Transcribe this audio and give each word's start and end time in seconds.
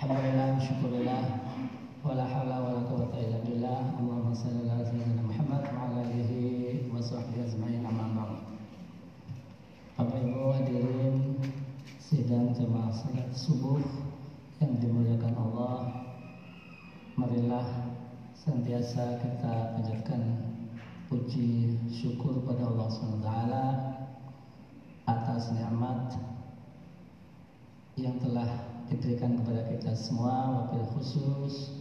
Alhamdulillah, 0.00 0.56
syukurillah. 0.56 1.24
Wala 2.00 2.24
hawla 2.24 2.56
wala 2.56 2.80
quwata 2.88 3.20
illa 3.20 3.36
billah. 3.44 4.00
Allahumma 4.00 4.32
salli 4.32 4.64
ala 4.64 4.80
sayyidina 4.80 5.28
Muhammad 5.28 5.60
Wa 5.60 5.92
ala 5.92 6.08
alihi 6.08 6.88
wa 6.88 7.04
sahbihi 7.04 7.44
azmain 7.44 7.84
amma 7.84 8.40
Bapak 10.00 10.24
Ibu 10.24 10.56
hadirin 10.56 11.36
Sidang 12.00 12.56
jemaah 12.56 12.88
salat 12.96 13.28
subuh 13.36 13.84
Yang 14.64 14.88
dimuliakan 14.88 15.36
Allah 15.36 15.76
Marilah 17.20 17.92
Senantiasa 18.40 19.20
kita 19.20 19.76
panjatkan 19.76 20.48
Puji 21.12 21.76
syukur 21.92 22.40
pada 22.48 22.72
Allah 22.72 22.88
SWT 22.88 23.28
Atas 25.04 25.52
nikmat 25.52 26.16
Yang 28.00 28.16
telah 28.24 28.69
diberikan 28.90 29.38
kepada 29.38 29.70
kita 29.70 29.94
semua 29.94 30.66
wabil 30.66 30.82
khusus 30.98 31.80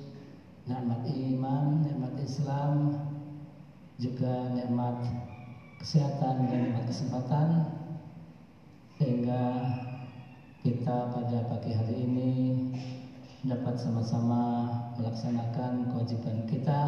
nikmat 0.70 1.02
iman, 1.10 1.82
nikmat 1.82 2.14
Islam, 2.22 2.94
juga 3.98 4.54
nikmat 4.54 5.02
kesehatan 5.82 6.46
dan 6.46 6.60
nikmat 6.70 6.86
kesempatan 6.86 7.48
sehingga 9.02 9.44
kita 10.62 10.98
pada 11.10 11.38
pagi 11.50 11.72
hari 11.74 12.06
ini 12.06 12.32
dapat 13.42 13.80
sama-sama 13.80 14.68
melaksanakan 15.00 15.90
kewajiban 15.90 16.46
kita 16.46 16.82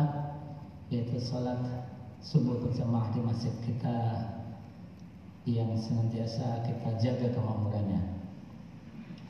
yaitu 0.92 1.18
sholat 1.18 1.58
subuh 2.20 2.60
berjamaah 2.62 3.10
di 3.16 3.24
masjid 3.24 3.56
kita 3.64 4.28
yang 5.48 5.74
senantiasa 5.74 6.62
kita 6.68 7.00
jaga 7.02 7.34
kemakmurannya. 7.34 8.04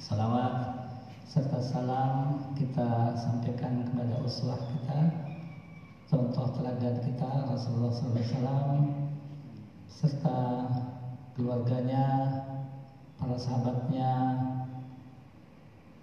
Salawat 0.02 0.81
serta 1.32 1.64
salam 1.64 2.44
kita 2.60 3.16
sampaikan 3.16 3.88
kepada 3.88 4.20
uswah 4.20 4.60
kita 4.68 5.00
contoh 6.12 6.44
teladan 6.60 7.00
kita 7.00 7.48
Rasulullah 7.48 7.96
SAW 7.96 8.84
serta 9.88 10.40
keluarganya 11.32 12.36
para 13.16 13.40
sahabatnya 13.40 14.12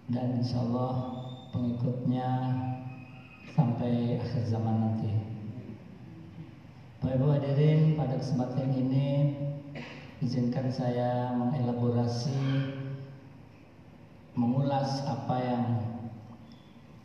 dan 0.09 0.41
insya 0.41 0.65
Allah 0.65 1.21
pengikutnya 1.53 2.29
sampai 3.53 4.25
akhir 4.25 4.49
zaman 4.49 4.81
nanti. 4.81 5.12
Bapak 7.05 7.21
Ibu 7.21 7.27
hadirin 7.37 8.01
pada 8.01 8.17
kesempatan 8.17 8.73
ini 8.73 9.37
izinkan 10.25 10.73
saya 10.73 11.37
mengelaborasi 11.37 12.78
mengulas 14.39 15.03
apa 15.03 15.36
yang 15.42 15.64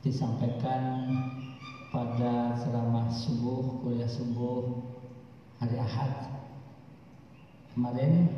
disampaikan 0.05 1.09
pada 1.89 2.61
ceramah 2.61 3.09
subuh, 3.09 3.81
kuliah 3.81 4.05
subuh 4.05 4.85
hari 5.57 5.81
Ahad 5.81 6.29
kemarin. 7.73 8.29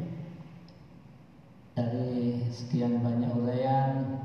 Dari 1.76 2.40
sekian 2.56 3.04
banyak 3.04 3.36
uraian 3.36 4.16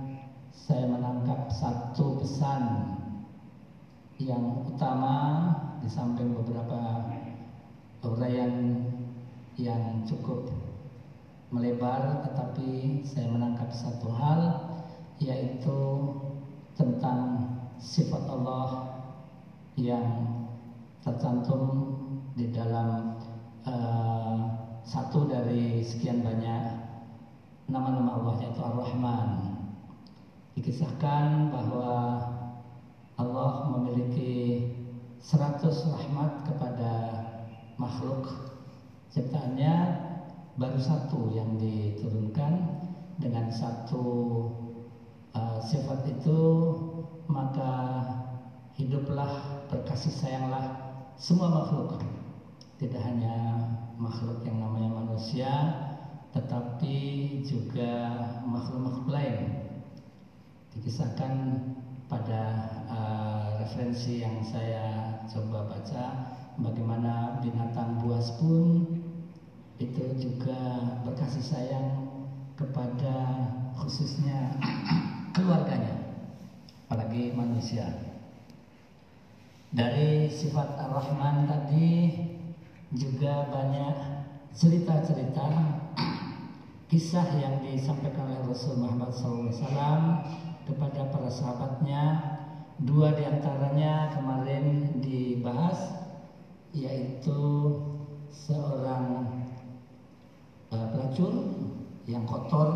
saya 0.55 0.87
menangkap 0.87 1.51
satu 1.51 2.23
pesan 2.23 2.95
yang 4.23 4.71
utama 4.71 5.51
di 5.83 5.91
samping 5.91 6.31
beberapa 6.31 7.11
uraian 8.07 8.87
yang 9.59 10.07
cukup 10.07 10.60
melebar 11.51 12.23
tetapi 12.31 13.03
saya 13.03 13.27
menangkap 13.27 13.71
satu 13.75 14.07
hal 14.15 14.41
yaitu 15.19 15.79
tentang 16.79 17.51
sifat 17.77 18.25
Allah 18.31 18.97
yang 19.77 20.47
tercantum 21.03 21.97
di 22.39 22.55
dalam 22.55 23.19
uh, 23.67 24.37
satu 24.87 25.29
dari 25.29 25.83
sekian 25.85 26.25
banyak 26.25 26.65
nama-nama 27.69 28.17
Allah 28.17 28.35
yaitu 28.43 28.61
Ar-Rahman. 28.65 29.29
Dikisahkan 30.57 31.53
bahwa 31.53 31.91
Allah 33.21 33.53
memiliki 33.77 34.67
100 35.21 35.61
rahmat 35.69 36.49
kepada 36.49 36.93
makhluk 37.77 38.25
ciptaannya 39.13 40.10
baru 40.59 40.81
satu 40.81 41.31
yang 41.31 41.59
diturunkan 41.61 42.81
dengan 43.21 43.53
satu 43.53 44.07
uh, 45.37 45.61
sifat 45.63 46.09
itu 46.09 46.41
maka 47.31 48.03
hiduplah 48.75 49.63
berkasih 49.71 50.11
sayanglah 50.11 50.67
semua 51.21 51.53
makhluk. 51.53 52.01
Tidak 52.81 52.99
hanya 52.99 53.61
makhluk 54.01 54.41
yang 54.49 54.59
namanya 54.65 55.05
manusia 55.05 55.53
tetapi 56.31 56.97
juga 57.43 58.15
makhluk-makhluk 58.47 59.11
lain. 59.11 59.39
Dikisahkan 60.73 61.35
pada 62.07 62.43
uh, 62.91 63.47
referensi 63.63 64.23
yang 64.23 64.43
saya 64.43 65.19
coba 65.31 65.71
baca 65.71 66.05
bagaimana 66.59 67.39
binatang 67.43 68.03
buas 68.03 68.35
pun 68.39 69.00
itu 69.81 70.05
juga 70.21 70.61
berkasih 71.09 71.41
sayang 71.41 71.89
kepada 72.53 73.49
khususnya 73.81 74.53
keluarganya 75.35 75.97
apalagi 76.85 77.33
manusia. 77.33 77.89
Dari 79.71 80.29
sifat 80.29 80.77
Ar-Rahman 80.77 81.49
tadi 81.49 82.13
juga 82.93 83.49
banyak 83.49 83.97
cerita-cerita 84.53 85.49
kisah 86.93 87.41
yang 87.41 87.65
disampaikan 87.65 88.29
oleh 88.29 88.43
Rasul 88.51 88.83
Muhammad 88.85 89.17
SAW 89.17 90.27
kepada 90.69 91.09
para 91.09 91.31
sahabatnya. 91.33 92.05
Dua 92.81 93.13
di 93.13 93.29
antaranya 93.29 94.13
kemarin 94.17 94.99
dibahas 95.05 96.01
yaitu 96.73 97.77
seorang 98.33 99.41
pelacur 100.71 101.35
yang 102.07 102.23
kotor 102.31 102.71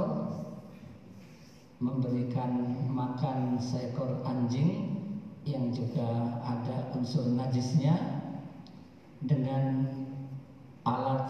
memberikan 1.78 2.75
makan 2.91 3.59
seekor 3.62 4.22
anjing 4.27 4.94
yang 5.44 5.71
juga 5.71 6.41
ada 6.43 6.91
unsur 6.97 7.28
najisnya 7.31 7.94
dengan 9.22 9.87
alat 10.84 11.28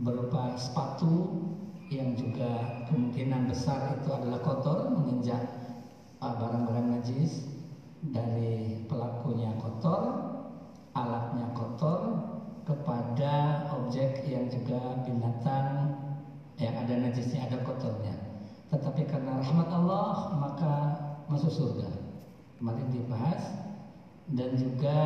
berupa 0.00 0.56
sepatu 0.56 1.44
yang 1.92 2.16
juga 2.16 2.82
kemungkinan 2.88 3.52
besar 3.52 4.00
itu 4.00 4.08
adalah 4.08 4.40
kotor 4.40 4.96
menginjak 4.96 5.44
uh, 6.24 6.34
barang-barang 6.40 6.88
najis 6.98 7.52
dari 8.00 8.88
pelakunya 8.88 9.52
kotor 9.60 10.32
alatnya 10.96 11.52
kotor 11.52 12.31
kepada 12.62 13.66
objek 13.74 14.22
yang 14.26 14.46
juga 14.46 15.02
binatang 15.02 15.98
yang 16.60 16.74
ada 16.78 16.94
najisnya, 16.94 17.50
ada 17.50 17.58
kotornya. 17.66 18.14
Tetapi 18.70 19.04
karena 19.04 19.42
rahmat 19.42 19.68
Allah 19.68 20.32
maka 20.38 20.74
masuk 21.26 21.50
surga. 21.50 21.90
Kemarin 22.58 22.88
dibahas 22.94 23.42
dan 24.30 24.54
juga 24.54 24.98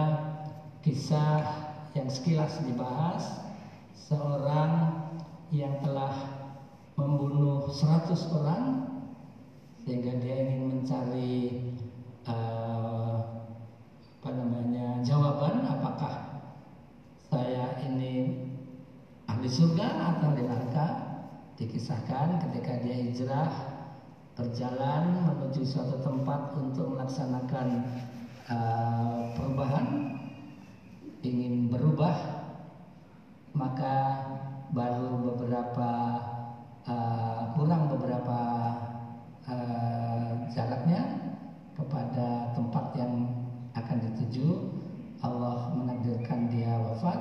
kisah 0.84 1.40
yang 1.96 2.12
sekilas 2.12 2.60
dibahas 2.62 3.40
seorang 3.96 5.02
yang 5.48 5.80
telah 5.80 6.12
membunuh 7.00 7.72
100 7.72 8.12
orang 8.36 8.64
sehingga 9.80 10.18
dia 10.20 10.36
ingin 10.46 10.62
mencari 10.82 11.36
uh, 12.28 13.18
apa 14.20 14.30
namanya 14.34 15.00
jawaban 15.06 15.62
apakah 15.64 16.25
saya 17.36 17.76
ini 17.84 18.32
ahli 19.28 19.44
surga 19.44 19.84
atau 19.84 20.32
ahli 20.32 20.48
neraka 20.48 20.86
dikisahkan 21.60 22.40
ketika 22.48 22.80
dia 22.80 22.96
hijrah 22.96 23.52
berjalan 24.32 25.20
menuju 25.28 25.60
suatu 25.60 26.00
tempat 26.00 26.56
untuk 26.56 26.96
melaksanakan 26.96 27.84
uh, 28.48 29.36
perubahan 29.36 30.16
ingin 31.20 31.68
berubah 31.68 32.16
maka 33.52 34.24
baru 34.72 35.20
beberapa 35.20 35.90
uh, 36.88 37.52
kurang 37.52 37.92
beberapa 37.92 38.40
uh, 39.44 40.40
jaraknya 40.56 41.04
kepada 41.76 42.56
tempat 42.56 42.96
yang 42.96 43.12
akan 43.76 44.00
dituju 44.08 44.75
Allah 45.36 45.76
menakdirkan 45.76 46.48
dia 46.48 46.80
wafat 46.80 47.20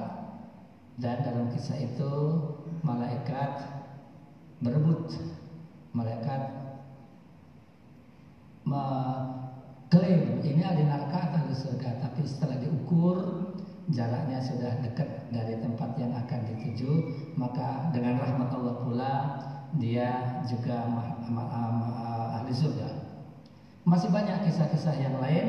dan 1.04 1.20
dalam 1.28 1.52
kisah 1.52 1.76
itu 1.76 2.14
malaikat 2.82 3.68
berebut 4.64 5.12
malaikat 5.92 6.66
mengklaim 8.66 10.42
ini 10.42 10.62
ahli 10.66 10.84
neraka 10.84 11.38
atau 11.38 11.54
surga, 11.54 12.02
tapi 12.02 12.26
setelah 12.26 12.58
diukur 12.58 13.18
jaraknya 13.94 14.42
sudah 14.42 14.82
dekat 14.82 15.30
dari 15.30 15.62
tempat 15.62 15.94
yang 16.02 16.12
akan 16.18 16.40
dituju, 16.50 16.92
maka 17.38 17.94
dengan 17.94 18.18
rahmat 18.18 18.50
Allah 18.50 18.76
pula 18.82 19.14
dia 19.78 20.42
juga 20.50 20.90
ahli 22.42 22.52
surga. 22.52 22.90
Masih 23.86 24.10
banyak 24.10 24.50
kisah-kisah 24.50 24.96
yang 24.98 25.22
lain. 25.22 25.48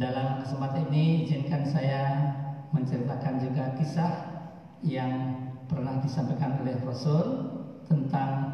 Dalam 0.00 0.40
kesempatan 0.40 0.88
ini 0.88 1.28
izinkan 1.28 1.60
saya 1.60 2.32
menceritakan 2.72 3.36
juga 3.36 3.76
kisah 3.76 4.12
yang 4.80 5.36
pernah 5.68 6.00
disampaikan 6.00 6.56
oleh 6.64 6.72
Rasul 6.80 7.52
tentang 7.84 8.48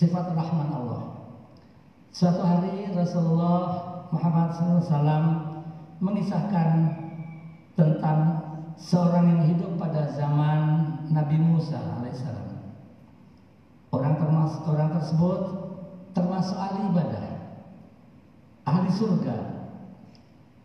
sifat 0.00 0.32
rahman 0.32 0.72
Allah. 0.72 1.28
Suatu 2.08 2.40
hari 2.40 2.88
Rasulullah 2.96 3.84
Muhammad 4.16 4.48
SAW 4.56 5.12
mengisahkan 6.00 6.68
tentang 7.76 8.20
seorang 8.80 9.28
yang 9.28 9.42
hidup 9.44 9.76
pada 9.76 10.08
zaman 10.08 10.88
Nabi 11.12 11.36
Musa 11.36 12.00
alaihissalam. 12.00 12.64
Orang 13.92 14.16
orang 14.24 14.88
tersebut 14.88 15.40
termasuk 16.16 16.56
ahli 16.56 16.80
ibadah, 16.96 17.28
ahli 18.64 18.88
surga. 18.88 19.53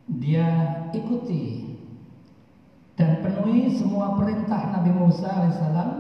Dia 0.10 0.48
ikuti 0.90 1.78
dan 2.98 3.22
penuhi 3.22 3.70
semua 3.78 4.18
perintah 4.18 4.74
Nabi 4.74 4.90
Musa 4.90 5.30
alaihissalam 5.30 5.92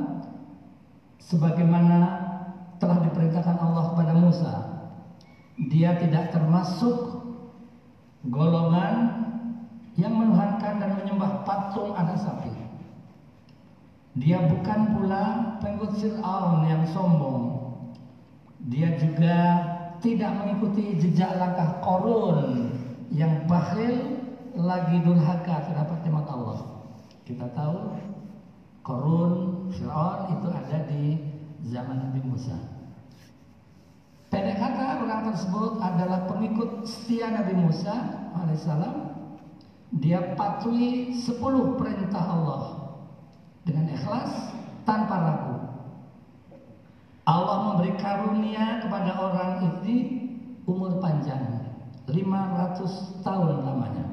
sebagaimana 1.22 2.00
telah 2.82 3.06
diperintahkan 3.06 3.58
Allah 3.62 3.94
kepada 3.94 4.14
Musa. 4.18 4.54
Dia 5.70 5.94
tidak 6.02 6.34
termasuk 6.34 7.22
golongan 8.26 9.30
yang 9.94 10.18
menuhankan 10.18 10.82
dan 10.82 10.98
menyembah 10.98 11.46
patung 11.46 11.94
anak 11.94 12.18
sapi. 12.18 12.50
Dia 14.18 14.42
bukan 14.42 14.98
pula 14.98 15.56
pengikut 15.62 16.02
Fir'aun 16.02 16.66
yang 16.66 16.82
sombong. 16.90 17.62
Dia 18.74 18.98
juga 18.98 19.38
tidak 20.02 20.34
mengikuti 20.42 20.98
jejak 20.98 21.38
langkah 21.38 21.78
korun 21.84 22.79
yang 23.10 23.50
bakhil 23.50 24.22
lagi 24.54 25.02
durhaka 25.02 25.66
terhadap 25.66 26.02
nikmat 26.06 26.26
Allah. 26.30 26.60
Kita 27.26 27.46
tahu 27.54 27.98
korun 28.82 29.34
Fir'aun 29.74 30.20
itu 30.34 30.48
ada 30.50 30.78
di 30.90 31.04
zaman 31.70 32.10
Nabi 32.10 32.22
Musa. 32.26 32.58
Pendek 34.30 34.62
kata 34.62 35.02
orang 35.02 35.34
tersebut 35.34 35.82
adalah 35.82 36.30
pengikut 36.30 36.86
setia 36.86 37.34
Nabi 37.34 37.54
Musa 37.58 37.94
alaihissalam 38.38 39.10
dia 39.98 40.38
patuhi 40.38 41.18
sepuluh 41.18 41.74
perintah 41.82 42.22
Allah 42.22 42.94
dengan 43.66 43.90
ikhlas 43.90 44.54
tanpa 44.86 45.16
ragu. 45.18 45.58
Allah 47.26 47.58
memberi 47.74 47.94
karunia 47.98 48.86
kepada 48.86 49.18
orang 49.18 49.52
ini 49.82 49.98
umur 50.70 51.02
panjang 51.02 51.59
500 52.12 53.24
tahun 53.24 53.56
lamanya. 53.64 54.06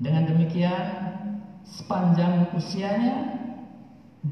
Dengan 0.00 0.26
demikian 0.26 0.86
sepanjang 1.64 2.52
usianya 2.52 3.40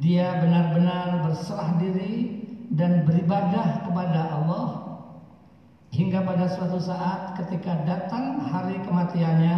dia 0.00 0.41
benar-benar 0.41 1.25
berserah 1.29 1.77
diri 1.77 2.44
dan 2.73 3.05
beribadah 3.05 3.85
kepada 3.85 4.21
Allah 4.41 4.69
Hingga 5.93 6.25
pada 6.25 6.49
suatu 6.49 6.81
saat 6.81 7.37
ketika 7.37 7.85
datang 7.85 8.41
hari 8.49 8.81
kematiannya 8.81 9.56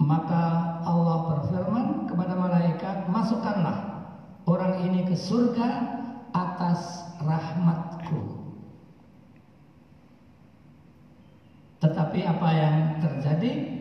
Maka 0.00 0.44
Allah 0.88 1.18
berfirman 1.36 2.08
kepada 2.08 2.32
malaikat 2.32 3.04
Masukkanlah 3.12 4.08
orang 4.48 4.80
ini 4.88 5.04
ke 5.04 5.12
surga 5.12 6.00
atas 6.32 7.04
rahmatku 7.20 8.39
Tetapi 11.80 12.20
apa 12.28 12.48
yang 12.52 12.76
terjadi 13.00 13.80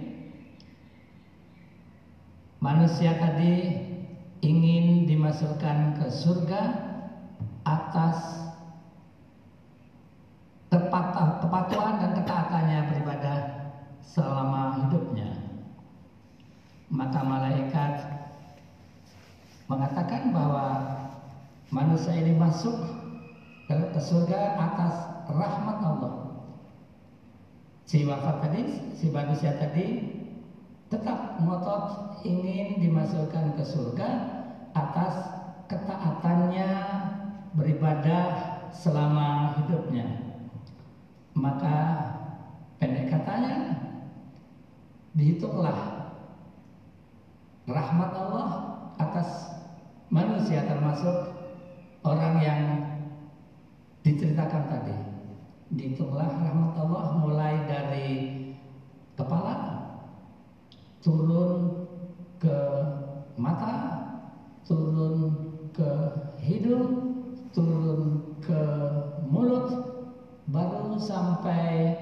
Manusia 2.60 3.16
tadi 3.16 3.72
ingin 4.44 5.08
dimasukkan 5.08 5.96
ke 5.96 6.12
surga 6.12 6.62
atas 7.64 8.52
kepatuhan 10.68 12.04
dan 12.04 12.12
ketaatannya 12.20 12.80
beribadah 12.92 13.40
selama 14.04 14.84
hidupnya. 14.84 15.40
Maka 16.92 17.20
malaikat 17.24 17.94
mengatakan 19.72 20.36
bahwa 20.36 20.68
manusia 21.72 22.12
ini 22.12 22.36
masuk 22.36 22.76
ke 23.72 24.00
surga 24.04 24.60
atas 24.60 24.94
rahmat 25.32 25.80
Allah. 25.80 26.29
Si 27.90 28.06
wafat 28.06 28.46
tadi, 28.46 28.94
si 28.94 29.10
manusia 29.10 29.58
tadi 29.58 30.14
tetap 30.94 31.42
ngotot 31.42 32.22
ingin 32.22 32.78
dimasukkan 32.78 33.58
ke 33.58 33.66
surga 33.66 34.10
atas 34.78 35.42
ketaatannya 35.66 36.70
beribadah 37.58 38.62
selama 38.70 39.58
hidupnya. 39.58 40.06
Maka 41.34 41.78
pendek 42.78 43.10
katanya 43.10 43.82
dihitunglah 45.18 46.14
rahmat 47.66 48.12
Allah 48.14 48.50
atas 49.02 49.50
manusia 50.14 50.62
termasuk 50.62 51.42
orang 52.06 52.38
yang 52.38 52.62
diceritakan 54.06 54.78
tadi 54.78 55.09
dihitunglah 55.70 56.26
rahmat 56.26 56.74
Allah 56.82 57.06
mulai 57.22 57.54
dari 57.70 58.10
kepala 59.14 59.86
turun 61.06 61.86
ke 62.42 62.58
mata 63.38 63.76
turun 64.66 65.30
ke 65.70 65.90
hidung 66.42 66.90
turun 67.54 68.34
ke 68.42 68.62
mulut 69.30 69.70
baru 70.50 70.98
sampai 70.98 71.94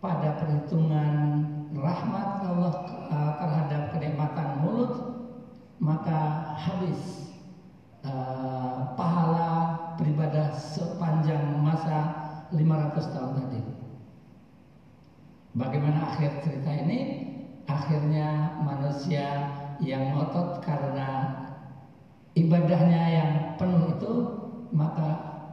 pada 0.00 0.40
perhitungan 0.40 1.44
rahmat 1.76 2.28
Allah 2.48 2.74
uh, 3.12 3.32
terhadap 3.36 3.82
kenikmatan 3.92 4.48
mulut 4.64 4.92
maka 5.76 6.54
habis 6.56 7.34
uh, 8.02 8.96
pahala 8.96 9.76
beribadah 10.00 10.54
sepanjang 10.56 11.60
masa 11.60 12.27
500 12.54 13.14
tahun 13.14 13.32
tadi. 13.44 13.60
Bagaimana 15.58 16.14
akhir 16.14 16.44
cerita 16.44 16.70
ini? 16.86 16.98
Akhirnya 17.68 18.56
manusia 18.64 19.52
yang 19.84 20.16
ngotot 20.16 20.64
karena 20.64 21.08
ibadahnya 22.32 23.02
yang 23.12 23.30
penuh 23.60 23.92
itu 23.92 24.12
maka 24.72 25.08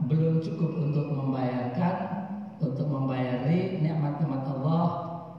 belum 0.07 0.39
cukup 0.39 0.71
untuk 0.91 1.07
membayarkan 1.11 1.95
untuk 2.63 2.87
membayari 2.87 3.83
nikmat-nikmat 3.83 4.43
Allah 4.47 4.85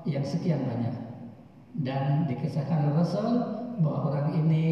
yang 0.04 0.24
sekian 0.24 0.68
banyak 0.68 0.96
dan 1.80 2.28
dikisahkan 2.28 2.92
Rasul 2.96 3.30
bahwa 3.80 4.12
orang 4.12 4.28
ini 4.44 4.66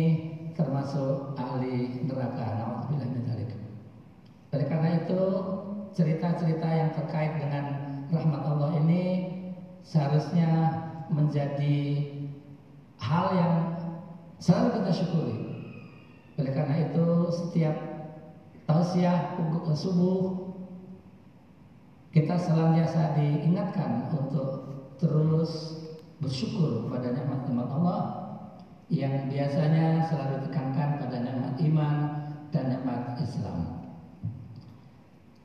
termasuk 0.56 1.36
ahli 1.36 2.04
neraka 2.06 2.54
Oleh 4.54 4.70
karena 4.70 5.02
itu 5.02 5.20
cerita-cerita 5.94 6.68
yang 6.68 6.90
terkait 6.92 7.38
dengan 7.38 7.64
rahmat 8.10 8.42
Allah 8.42 8.70
ini 8.82 9.30
seharusnya 9.86 10.50
menjadi 11.06 12.10
hal 12.98 13.26
yang 13.38 13.54
selalu 14.42 14.68
kita 14.82 14.90
syukuri. 14.90 15.38
Oleh 16.34 16.52
karena 16.52 16.76
itu 16.90 17.06
setiap 17.30 17.76
tausiah 18.66 19.38
subuh 19.74 20.44
kita 22.14 22.38
senantiasa 22.38 23.18
diingatkan 23.18 24.06
untuk 24.14 24.50
terus 24.98 25.82
bersyukur 26.22 26.86
pada 26.86 27.10
nikmat-nikmat 27.10 27.68
Allah 27.70 28.00
yang 28.86 29.26
biasanya 29.26 30.06
selalu 30.06 30.46
ditekankan 30.46 31.02
pada 31.02 31.16
nikmat 31.22 31.54
iman 31.58 31.96
dan 32.54 32.64
nikmat 32.70 33.18
Islam. 33.18 33.73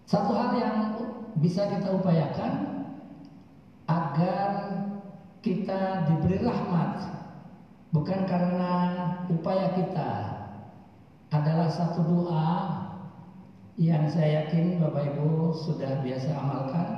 Satu 0.09 0.33
hal 0.33 0.57
yang 0.57 0.77
bisa 1.37 1.69
kita 1.69 1.93
upayakan 1.93 2.81
agar 3.85 4.49
kita 5.45 6.09
diberi 6.09 6.41
rahmat 6.41 7.13
bukan 7.93 8.25
karena 8.25 8.73
upaya 9.29 9.69
kita 9.77 10.11
adalah 11.29 11.69
satu 11.69 12.01
doa 12.09 12.49
yang 13.77 14.09
saya 14.09 14.49
yakin 14.49 14.81
Bapak 14.81 15.13
Ibu 15.13 15.53
sudah 15.53 16.01
biasa 16.01 16.33
amalkan 16.41 16.89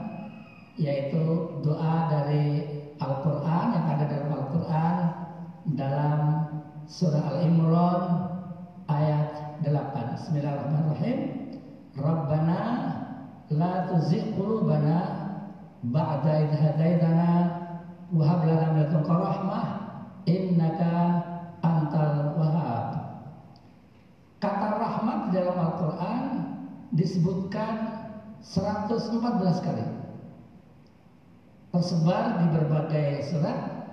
yaitu 0.79 1.51
doa 1.67 2.07
dari 2.07 2.63
Al-Quran 2.95 3.65
yang 3.75 3.85
ada 3.91 4.05
dalam 4.07 4.31
Al-Quran 4.39 4.95
dalam 5.75 6.19
surah 6.87 7.27
Al-Imran 7.27 8.03
ayat 8.87 9.59
8 9.67 10.15
Bismillahirrahmanirrahim. 10.15 11.19
Rabbana 11.91 13.00
la 13.51 13.91
tuzigh 13.91 14.31
qulubana 14.35 14.99
ba'da 15.83 16.47
idh 16.47 16.55
hadaitana 16.55 17.31
wa 18.11 18.23
hab 18.23 18.47
lana 18.47 18.67
min 18.71 18.79
ladunka 18.87 19.11
rahmah 19.11 19.67
innaka 20.25 20.93
antal 21.59 22.35
wahhab 22.39 23.01
Kata 24.41 24.73
rahmat 24.73 25.29
di 25.29 25.37
dalam 25.37 25.53
Al-Quran 25.53 26.23
disebutkan 26.97 28.01
114 28.41 29.21
kali. 29.61 29.85
Tersebar 31.69 32.41
di 32.41 32.45
berbagai 32.49 33.29
surat 33.29 33.85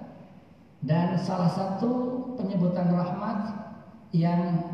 dan 0.88 1.20
salah 1.20 1.52
satu 1.52 2.24
penyebutan 2.40 2.88
rahmat 2.88 3.60
yang 4.16 4.72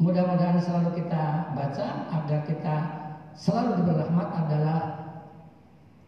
mudah-mudahan 0.00 0.64
selalu 0.64 1.04
kita 1.04 1.52
baca 1.52 1.86
agar 2.16 2.40
kita 2.48 2.76
selalu 3.36 3.84
diberi 3.84 4.00
rahmat 4.00 4.28
adalah 4.32 4.80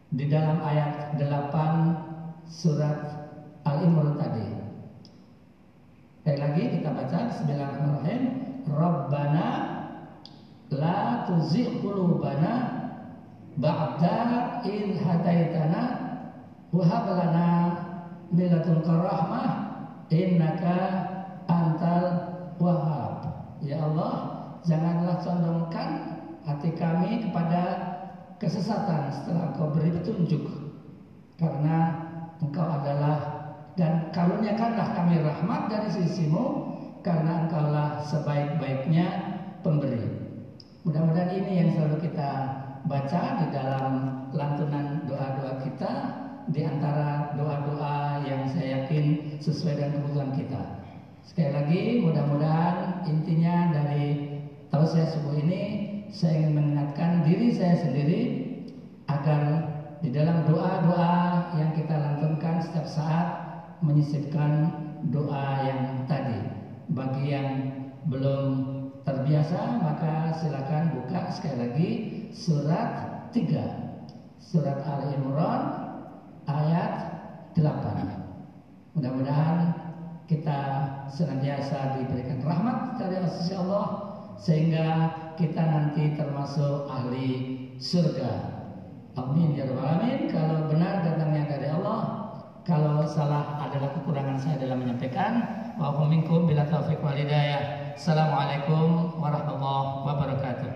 di 0.08 0.24
dalam 0.32 0.64
ayat 0.64 1.20
8 1.20 2.48
surat 2.48 3.28
Al-Imran 3.68 4.16
tadi. 4.16 4.48
Sekali 6.24 6.38
lagi 6.40 6.62
kita 6.80 6.88
baca 6.92 7.18
Bismillahirrahmanirrahim. 7.28 8.22
Rabbana 8.68 9.48
la 10.72 11.24
tuzigh 11.28 11.80
qulubana 11.80 12.52
ba'da 13.56 14.60
id 14.64 14.96
hadaitana 15.00 15.82
wa 16.68 16.84
hab 16.84 17.06
lana 17.08 17.48
min 18.28 18.52
ladunka 18.52 18.92
rahmah 18.92 19.48
innaka 20.12 20.76
antal 21.48 22.04
wahhab. 22.60 23.24
Ya 23.64 23.80
Allah, 23.84 24.12
janganlah 24.68 25.16
condongkan 25.24 26.17
hati 26.48 26.72
kami 26.72 27.28
kepada 27.28 27.62
kesesatan 28.40 29.12
setelah 29.12 29.52
Engkau 29.52 29.76
beri 29.76 29.92
petunjuk. 29.92 30.48
Karena 31.36 32.08
Engkau 32.40 32.64
adalah 32.64 33.38
dan 33.78 34.10
karuniakanlah 34.10 34.90
kami 34.96 35.22
rahmat 35.22 35.70
dari 35.70 35.86
sisimu 35.94 36.74
karena 37.06 37.46
engkaulah 37.46 38.02
sebaik-baiknya 38.02 39.06
pemberi. 39.62 40.02
Mudah-mudahan 40.82 41.30
ini 41.30 41.52
yang 41.62 41.68
selalu 41.78 42.10
kita 42.10 42.30
baca 42.90 43.22
di 43.38 43.46
dalam 43.54 43.94
lantunan 44.34 45.06
doa-doa 45.06 45.62
kita 45.62 45.92
di 46.50 46.66
antara 46.66 47.38
doa-doa 47.38 48.26
yang 48.26 48.50
saya 48.50 48.82
yakin 48.82 49.38
sesuai 49.38 49.78
dengan 49.78 49.94
kebutuhan 50.02 50.30
kita. 50.34 50.62
Sekali 51.22 51.50
lagi 51.54 51.82
mudah-mudahan 52.02 53.06
intinya 53.06 53.70
dari 53.78 54.37
tausiah 54.68 55.08
subuh 55.08 55.36
ini 55.40 55.62
saya 56.12 56.40
ingin 56.40 56.52
mengingatkan 56.56 57.24
diri 57.24 57.52
saya 57.52 57.76
sendiri 57.80 58.20
agar 59.08 59.42
di 60.04 60.14
dalam 60.14 60.46
doa-doa 60.46 61.14
yang 61.58 61.74
kita 61.74 61.92
lantunkan 61.96 62.62
setiap 62.62 62.86
saat 62.86 63.28
menyisipkan 63.80 64.72
doa 65.10 65.46
yang 65.64 66.04
tadi. 66.06 66.38
Bagi 66.88 67.24
yang 67.32 67.48
belum 68.08 68.44
terbiasa 69.04 69.80
maka 69.80 70.36
silakan 70.40 70.96
buka 70.96 71.28
sekali 71.32 71.56
lagi 71.60 71.90
surat 72.32 73.28
3 73.32 73.88
surat 74.40 74.80
Al 74.84 75.12
Imran 75.12 75.62
ayat 76.48 76.92
8. 77.52 78.96
Mudah-mudahan 78.96 79.76
kita 80.24 80.60
senantiasa 81.12 82.00
diberikan 82.00 82.40
rahmat 82.40 82.96
dari 82.96 83.20
Allah 83.20 84.07
sehingga 84.38 85.10
kita 85.34 85.58
nanti 85.60 86.14
termasuk 86.14 86.86
ahli 86.86 87.30
surga. 87.82 88.58
Amin 89.18 89.58
ya 89.58 89.66
rabbal 89.66 89.98
alamin. 89.98 90.30
Kalau 90.30 90.70
benar 90.70 91.02
datangnya 91.02 91.58
dari 91.58 91.68
Allah, 91.74 92.00
kalau 92.62 93.02
salah 93.02 93.58
adalah 93.66 93.90
kekurangan 93.98 94.38
saya 94.38 94.62
dalam 94.62 94.86
menyampaikan. 94.86 95.42
Wa 95.74 95.90
minkum 96.06 96.46
bila 96.46 96.62
taufiq 96.70 97.02
wal 97.02 97.18
hidayah. 97.18 97.94
Assalamualaikum 97.98 99.18
warahmatullahi 99.18 100.06
wabarakatuh. 100.06 100.70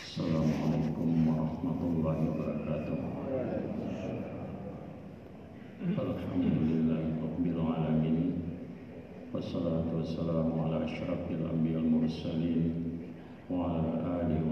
Assalamualaikum 0.00 1.28
warahmatullahi 1.28 2.22
wabarakatuh. 2.24 2.96
Alhamdulillahirabbil 5.84 7.60
alamin. 7.60 8.16
Wassalatu 9.34 9.98
wassalamu 9.98 10.62
ala 10.62 10.86
asyrafil 10.86 11.42
anbiya'il 11.42 11.90
mursalin 11.90 12.70
wa 13.50 13.66
ala 13.66 14.22
alihi 14.22 14.46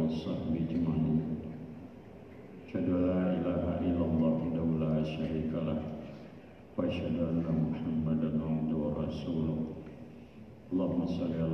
la 2.90 3.30
ilaha 3.30 3.78
illallah 3.78 4.42
wahdahu 4.42 4.82
la 4.82 4.98
syarika 5.06 5.62
lah 5.62 5.78
wa 6.74 6.82
asyhadu 6.82 7.14
anna 7.14 7.54
Muhammadan 7.54 8.42
abduhu 8.42 8.90
wa 8.90 8.98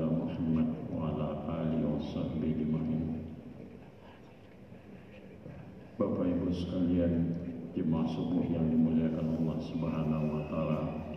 Muhammad 0.09 0.69
wa 0.89 1.13
ala 1.13 1.29
alihi 1.69 1.85
washabbihi 1.85 2.65
ajma'in. 2.65 3.29
Bapak 6.01 6.33
Ibu 6.33 6.49
sekalian, 6.49 7.37
jemaah 7.77 8.09
yang 8.49 8.73
dimuliakan 8.73 9.37
Allah 9.37 9.57
Subhanahu 9.61 10.27
wa. 10.33 11.08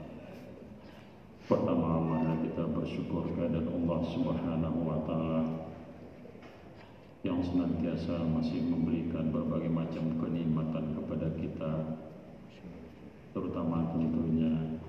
Pertama 1.52 2.00
mana 2.00 2.40
kita 2.40 2.64
bersyukur 2.64 3.28
kepada 3.28 3.60
Allah 3.60 4.00
Subhanahu 4.08 4.88
wa 4.88 5.04
taala 5.04 5.68
yang 7.28 7.44
senantiasa 7.44 8.24
masih 8.24 8.72
memberikan 8.72 9.36
berbagai 9.36 9.68
macam 9.68 10.16
kenikmatan 10.16 10.96
kepada 10.96 11.28
kita 11.36 11.72
terutama 13.36 13.84
tentunya 13.92 14.80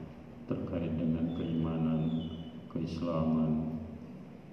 terkait 0.47 0.95
dengan 0.95 1.35
keimanan, 1.35 2.31
keislaman, 2.71 3.83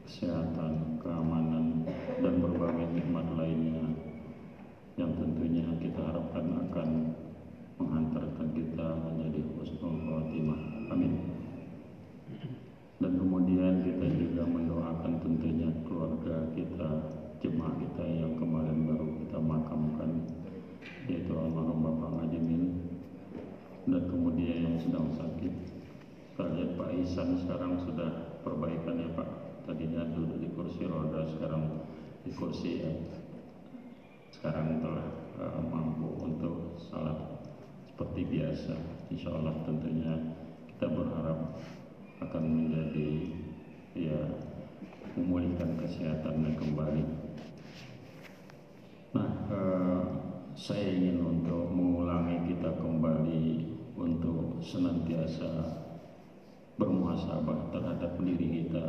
kesehatan, 0.09 0.97
keamanan 1.05 1.85
dan 2.25 2.33
berbagai 2.41 2.89
nikmat 2.89 3.29
lainnya 3.37 3.85
yang 4.97 5.13
tentunya 5.13 5.69
kita 5.77 6.01
harapkan 6.01 6.57
akan 6.57 6.89
menghantarkan 7.77 8.49
kita 8.57 8.97
menjadi 8.97 9.45
husnul 9.53 9.93
khotimah. 10.09 10.89
Amin. 10.89 11.37
Dan 12.99 13.15
kemudian 13.15 13.79
kita 13.87 14.11
juga 14.11 14.43
mendoakan 14.43 15.23
tentunya 15.23 15.71
keluarga 15.87 16.51
kita, 16.51 16.89
jemaah 17.39 17.73
kita 17.79 18.03
yang 18.03 18.35
kemarin 18.35 18.91
baru 18.91 19.07
kita 19.23 19.39
makamkan 19.39 20.11
yaitu 21.07 21.31
almarhum 21.31 21.79
Bapak 21.79 22.09
Ngajimin 22.19 22.63
dan 23.87 24.03
kemudian 24.03 24.67
yang 24.67 24.77
sedang 24.83 25.07
sakit. 25.15 25.53
Isan 26.99 27.39
sekarang 27.39 27.79
sudah 27.87 28.39
perbaikan 28.43 28.99
ya 28.99 29.09
Pak. 29.15 29.29
Tadinya 29.63 30.03
duduk 30.11 30.41
di 30.41 30.49
kursi 30.51 30.83
roda, 30.83 31.23
sekarang 31.29 31.63
di 32.25 32.31
kursi 32.35 32.83
ya 32.83 32.91
sekarang 34.39 34.79
telah 34.79 35.07
uh, 35.35 35.59
mampu 35.67 36.15
untuk 36.23 36.79
salat 36.79 37.43
seperti 37.91 38.23
biasa. 38.23 38.71
Insya 39.11 39.35
Allah 39.35 39.51
tentunya 39.67 40.15
kita 40.71 40.87
berharap 40.87 41.59
akan 42.23 42.43
menjadi 42.47 43.35
ya 43.99 44.19
memulihkan 45.19 45.75
kesehatannya 45.75 46.51
kembali. 46.55 47.03
Nah, 49.11 49.29
uh, 49.51 50.01
saya 50.55 50.87
ingin 50.87 51.19
untuk 51.19 51.67
mengulangi 51.67 52.55
kita 52.55 52.79
kembali 52.79 53.43
untuk 53.99 54.63
senantiasa 54.63 55.83
bermuhasabah 56.79 57.75
terhadap 57.75 58.15
diri 58.23 58.63
kita 58.63 58.87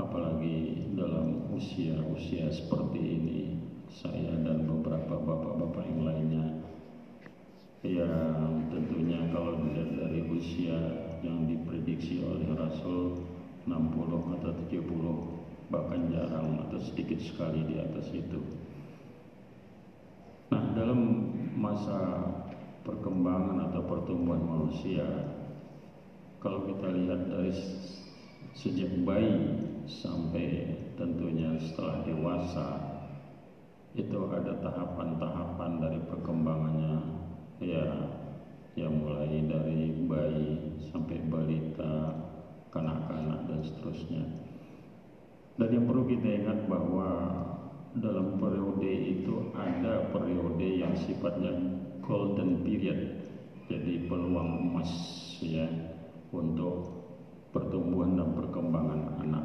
apalagi 0.00 0.88
dalam 0.96 1.52
usia-usia 1.52 2.48
seperti 2.48 2.98
ini 2.98 3.40
saya 3.90 4.38
dan 4.46 4.64
beberapa 4.64 5.18
bapak-bapak 5.18 5.84
yang 5.84 6.02
lainnya. 6.06 6.46
Yang 7.80 8.52
tentunya 8.70 9.20
kalau 9.32 9.56
dilihat 9.56 9.90
dari 9.96 10.20
usia 10.28 10.78
yang 11.24 11.48
diprediksi 11.48 12.20
oleh 12.22 12.52
Rasul 12.52 13.24
60 13.64 14.36
atau 14.40 14.52
70 14.68 15.72
bahkan 15.72 16.10
jarang 16.12 16.60
atau 16.66 16.78
sedikit 16.82 17.18
sekali 17.22 17.64
di 17.64 17.80
atas 17.80 18.06
itu. 18.12 18.40
Nah 20.52 20.64
dalam 20.76 21.30
masa 21.56 22.26
perkembangan 22.84 23.70
atau 23.70 23.82
pertumbuhan 23.86 24.42
manusia 24.44 25.06
kalau 26.40 26.64
kita 26.64 26.88
lihat 26.88 27.28
dari 27.28 27.52
sejak 28.56 28.92
bayi 29.04 29.60
sampai 29.84 30.72
tentunya 30.96 31.60
setelah 31.60 32.00
dewasa 32.08 32.68
itu 33.92 34.16
ada 34.32 34.56
tahapan-tahapan 34.64 35.72
dari 35.84 36.00
perkembangannya. 36.08 36.96
Ya 37.60 37.84
yang 38.78 39.04
mulai 39.04 39.44
dari 39.44 39.92
bayi 40.08 40.80
sampai 40.88 41.20
balita 41.28 42.16
kanak-kanak 42.72 43.44
dan 43.50 43.60
seterusnya. 43.60 44.24
Dan 45.60 45.68
yang 45.76 45.84
perlu 45.84 46.08
kita 46.08 46.28
ingat 46.40 46.64
bahwa 46.70 47.08
dalam 48.00 48.38
periode 48.40 48.88
itu 48.88 49.50
ada 49.52 50.08
periode 50.14 50.68
yang 50.78 50.94
sifatnya 50.94 51.52
golden 52.00 52.62
period 52.62 53.18
jadi 53.66 54.06
peluang 54.06 54.70
emas 54.70 54.90
ya 55.42 55.89
untuk 56.30 57.02
pertumbuhan 57.50 58.14
dan 58.14 58.30
perkembangan 58.34 59.00
anak 59.22 59.44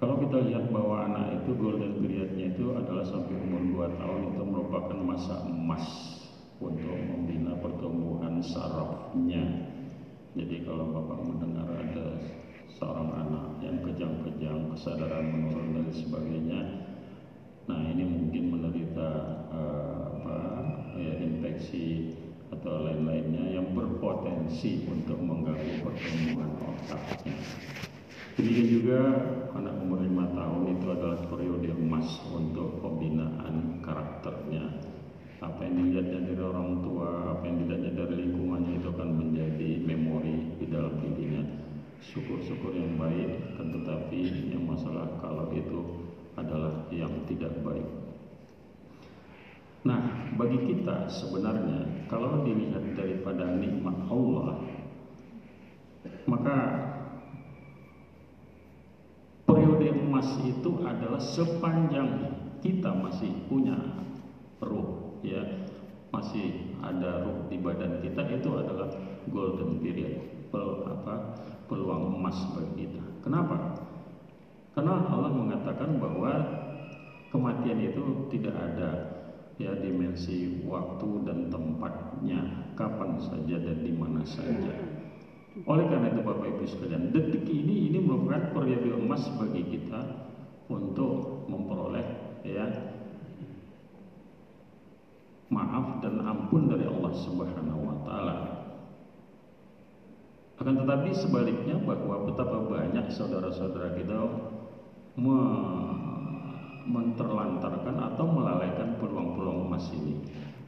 kalau 0.00 0.16
kita 0.16 0.48
lihat 0.48 0.72
bahwa 0.72 1.12
anak 1.12 1.44
itu 1.44 1.60
golden 1.60 2.00
periodnya 2.00 2.56
itu 2.56 2.72
adalah 2.72 3.04
sampai 3.04 3.36
umur 3.36 3.92
2 3.92 4.00
tahun 4.00 4.20
itu 4.32 4.42
merupakan 4.48 4.96
masa 4.96 5.44
emas 5.44 5.84
untuk 6.56 6.96
membina 6.96 7.52
pertumbuhan 7.60 8.40
sarafnya. 8.40 9.44
Jadi 10.32 10.64
kalau 10.64 10.88
Bapak 10.96 11.20
mendengar 11.20 11.68
ada 11.68 12.16
seorang 12.72 13.12
anak 13.12 13.60
yang 13.60 13.76
kejang-kejang, 13.84 14.72
kesadaran 14.72 15.36
menurun 15.36 15.68
dan 15.76 15.88
sebagainya, 15.92 16.60
nah 17.68 17.84
ini 17.84 18.04
mungkin 18.08 18.56
menderita 18.56 19.10
uh, 19.52 20.16
apa 20.16 20.36
ya 20.96 21.12
infeksi 21.28 22.16
atau 22.50 22.82
lain-lainnya 22.82 23.54
yang 23.54 23.70
berpotensi 23.72 24.84
untuk 24.90 25.18
mengganggu 25.22 25.86
pertumbuhan 25.86 26.50
otaknya. 26.58 27.38
Demikian 28.34 28.68
juga 28.70 28.98
anak 29.54 29.74
umur 29.84 30.00
lima 30.02 30.26
tahun 30.34 30.78
itu 30.78 30.86
adalah 30.90 31.18
periode 31.30 31.70
emas 31.76 32.08
untuk 32.30 32.82
pembinaan 32.82 33.84
karakternya. 33.84 34.80
Apa 35.40 35.64
yang 35.64 35.88
dilihatnya 35.88 36.20
dari 36.30 36.42
orang 36.44 36.84
tua, 36.84 37.36
apa 37.36 37.42
yang 37.48 37.64
dilihatnya 37.64 37.92
dari 37.96 38.14
lingkungannya 38.28 38.72
itu 38.76 38.88
akan 38.92 39.10
menjadi 39.16 39.70
memori 39.88 40.36
di 40.60 40.66
dalam 40.68 41.00
dirinya. 41.00 41.42
Syukur-syukur 42.00 42.72
yang 42.72 42.96
baik, 42.96 43.60
tetapi 43.60 44.20
yang 44.56 44.64
masalah 44.64 45.20
kalau 45.20 45.52
itu 45.52 46.08
adalah 46.36 46.88
yang 46.88 47.12
tidak 47.28 47.52
baik. 47.60 48.09
Nah, 49.80 50.28
bagi 50.36 50.60
kita 50.68 51.08
sebenarnya 51.08 52.04
kalau 52.12 52.44
dilihat 52.44 52.84
daripada 52.92 53.48
nikmat 53.56 53.96
Allah, 54.12 54.60
maka 56.28 56.56
periode 59.48 59.88
emas 59.96 60.28
itu 60.44 60.84
adalah 60.84 61.16
sepanjang 61.16 62.10
kita 62.60 62.92
masih 62.92 63.32
punya 63.48 64.04
ruh 64.60 65.16
ya. 65.24 65.64
Masih 66.10 66.76
ada 66.84 67.24
ruh 67.24 67.48
di 67.48 67.56
badan 67.62 68.04
kita 68.04 68.20
itu 68.36 68.50
adalah 68.52 68.90
golden 69.32 69.80
period 69.80 70.20
pel, 70.52 70.84
apa 70.84 71.40
peluang 71.70 72.20
emas 72.20 72.36
bagi 72.52 72.84
kita. 72.84 73.00
Kenapa? 73.24 73.80
Karena 74.76 75.08
Allah 75.08 75.32
mengatakan 75.32 75.96
bahwa 75.96 76.32
kematian 77.30 77.78
itu 77.80 78.26
tidak 78.28 78.54
ada 78.58 78.90
ya 79.60 79.76
dimensi 79.76 80.64
waktu 80.64 81.28
dan 81.28 81.52
tempatnya 81.52 82.40
kapan 82.80 83.20
saja 83.20 83.60
dan 83.60 83.78
di 83.84 83.92
mana 83.92 84.24
saja 84.24 85.00
oleh 85.66 85.84
karena 85.90 86.14
itu 86.14 86.22
Bapak 86.22 86.46
Ibu 86.46 86.64
sekalian, 86.64 87.10
detik 87.10 87.42
ini 87.50 87.90
ini 87.90 87.98
merupakan 87.98 88.54
periode 88.54 88.94
emas 88.94 89.26
bagi 89.34 89.66
kita 89.66 90.30
untuk 90.70 91.44
memperoleh 91.50 92.06
ya 92.46 92.70
maaf 95.50 95.98
dan 96.06 96.22
ampun 96.22 96.70
dari 96.70 96.86
Allah 96.86 97.12
Subhanahu 97.12 97.80
wa 97.82 97.96
taala. 98.06 98.36
Akan 100.62 100.86
tetapi 100.86 101.10
sebaliknya 101.18 101.82
bahwa 101.82 102.30
betapa 102.30 102.70
banyak 102.70 103.10
saudara-saudara 103.10 103.98
kita 103.98 104.16
menterlantarkan 106.90 107.96
atau 108.12 108.26
melalaikan 108.26 108.98
peluang-peluang 108.98 109.70
emas 109.70 109.86
ini. 109.94 110.18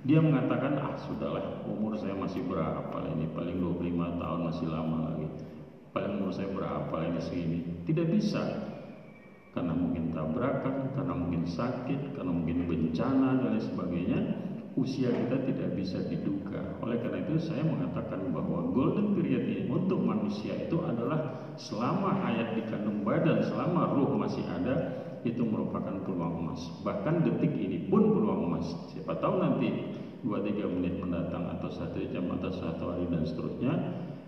Dia 0.03 0.19
mengatakan, 0.19 0.79
ah 0.83 0.95
sudahlah 0.99 1.63
umur 1.63 1.95
saya 1.95 2.15
masih 2.19 2.43
berapa 2.47 3.07
ini, 3.15 3.31
paling 3.35 3.59
25 3.59 4.19
tahun 4.19 4.41
masih 4.51 4.67
lama 4.67 4.99
lagi. 5.11 5.27
Paling 5.95 6.13
umur 6.19 6.33
saya 6.35 6.51
berapa 6.51 6.97
ini 7.07 7.21
segini. 7.23 7.59
Tidak 7.87 8.07
bisa. 8.11 8.43
Karena 9.53 9.77
mungkin 9.77 10.11
tabrakan, 10.11 10.97
karena 10.97 11.15
mungkin 11.15 11.43
sakit, 11.47 12.19
karena 12.19 12.33
mungkin 12.35 12.67
bencana 12.67 13.39
dan 13.43 13.55
lain 13.55 13.63
sebagainya. 13.63 14.21
Usia 14.73 15.13
kita 15.13 15.37
tidak 15.45 15.77
bisa 15.77 16.01
diduga. 16.09 16.81
Oleh 16.81 16.97
karena 16.97 17.21
itu 17.29 17.37
saya 17.37 17.61
mengatakan 17.61 18.33
bahwa 18.33 18.73
golden 18.73 19.13
period 19.13 19.45
ini 19.45 19.69
untuk 19.69 20.01
manusia 20.01 20.57
itu 20.57 20.81
adalah 20.81 21.53
selama 21.61 22.17
hayat 22.25 22.57
di 22.57 22.65
kandung 22.73 23.05
badan, 23.05 23.45
selama 23.45 23.93
ruh 23.93 24.17
masih 24.17 24.41
ada, 24.49 24.75
itu 25.23 25.43
merupakan 25.47 26.03
peluang 26.03 26.47
emas. 26.47 26.61
Bahkan 26.83 27.23
detik 27.27 27.55
ini 27.55 27.87
pun 27.87 28.11
peluang 28.11 28.51
emas. 28.51 28.67
Siapa 28.91 29.19
tahu 29.23 29.39
nanti 29.39 29.69
2-3 30.23 30.75
menit 30.79 30.99
mendatang 31.03 31.51
atau 31.59 31.71
satu 31.71 31.99
jam 32.11 32.31
atau 32.39 32.51
satu 32.51 32.95
hari 32.95 33.07
dan 33.11 33.23
seterusnya 33.27 33.73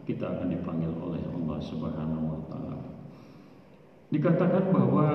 kita 0.05 0.27
akan 0.27 0.51
dipanggil 0.51 0.91
oleh 0.99 1.23
Allah 1.23 1.59
Subhanahu 1.63 2.25
wa 2.29 2.41
taala. 2.51 2.79
Dikatakan 4.15 4.71
bahwa 4.71 5.07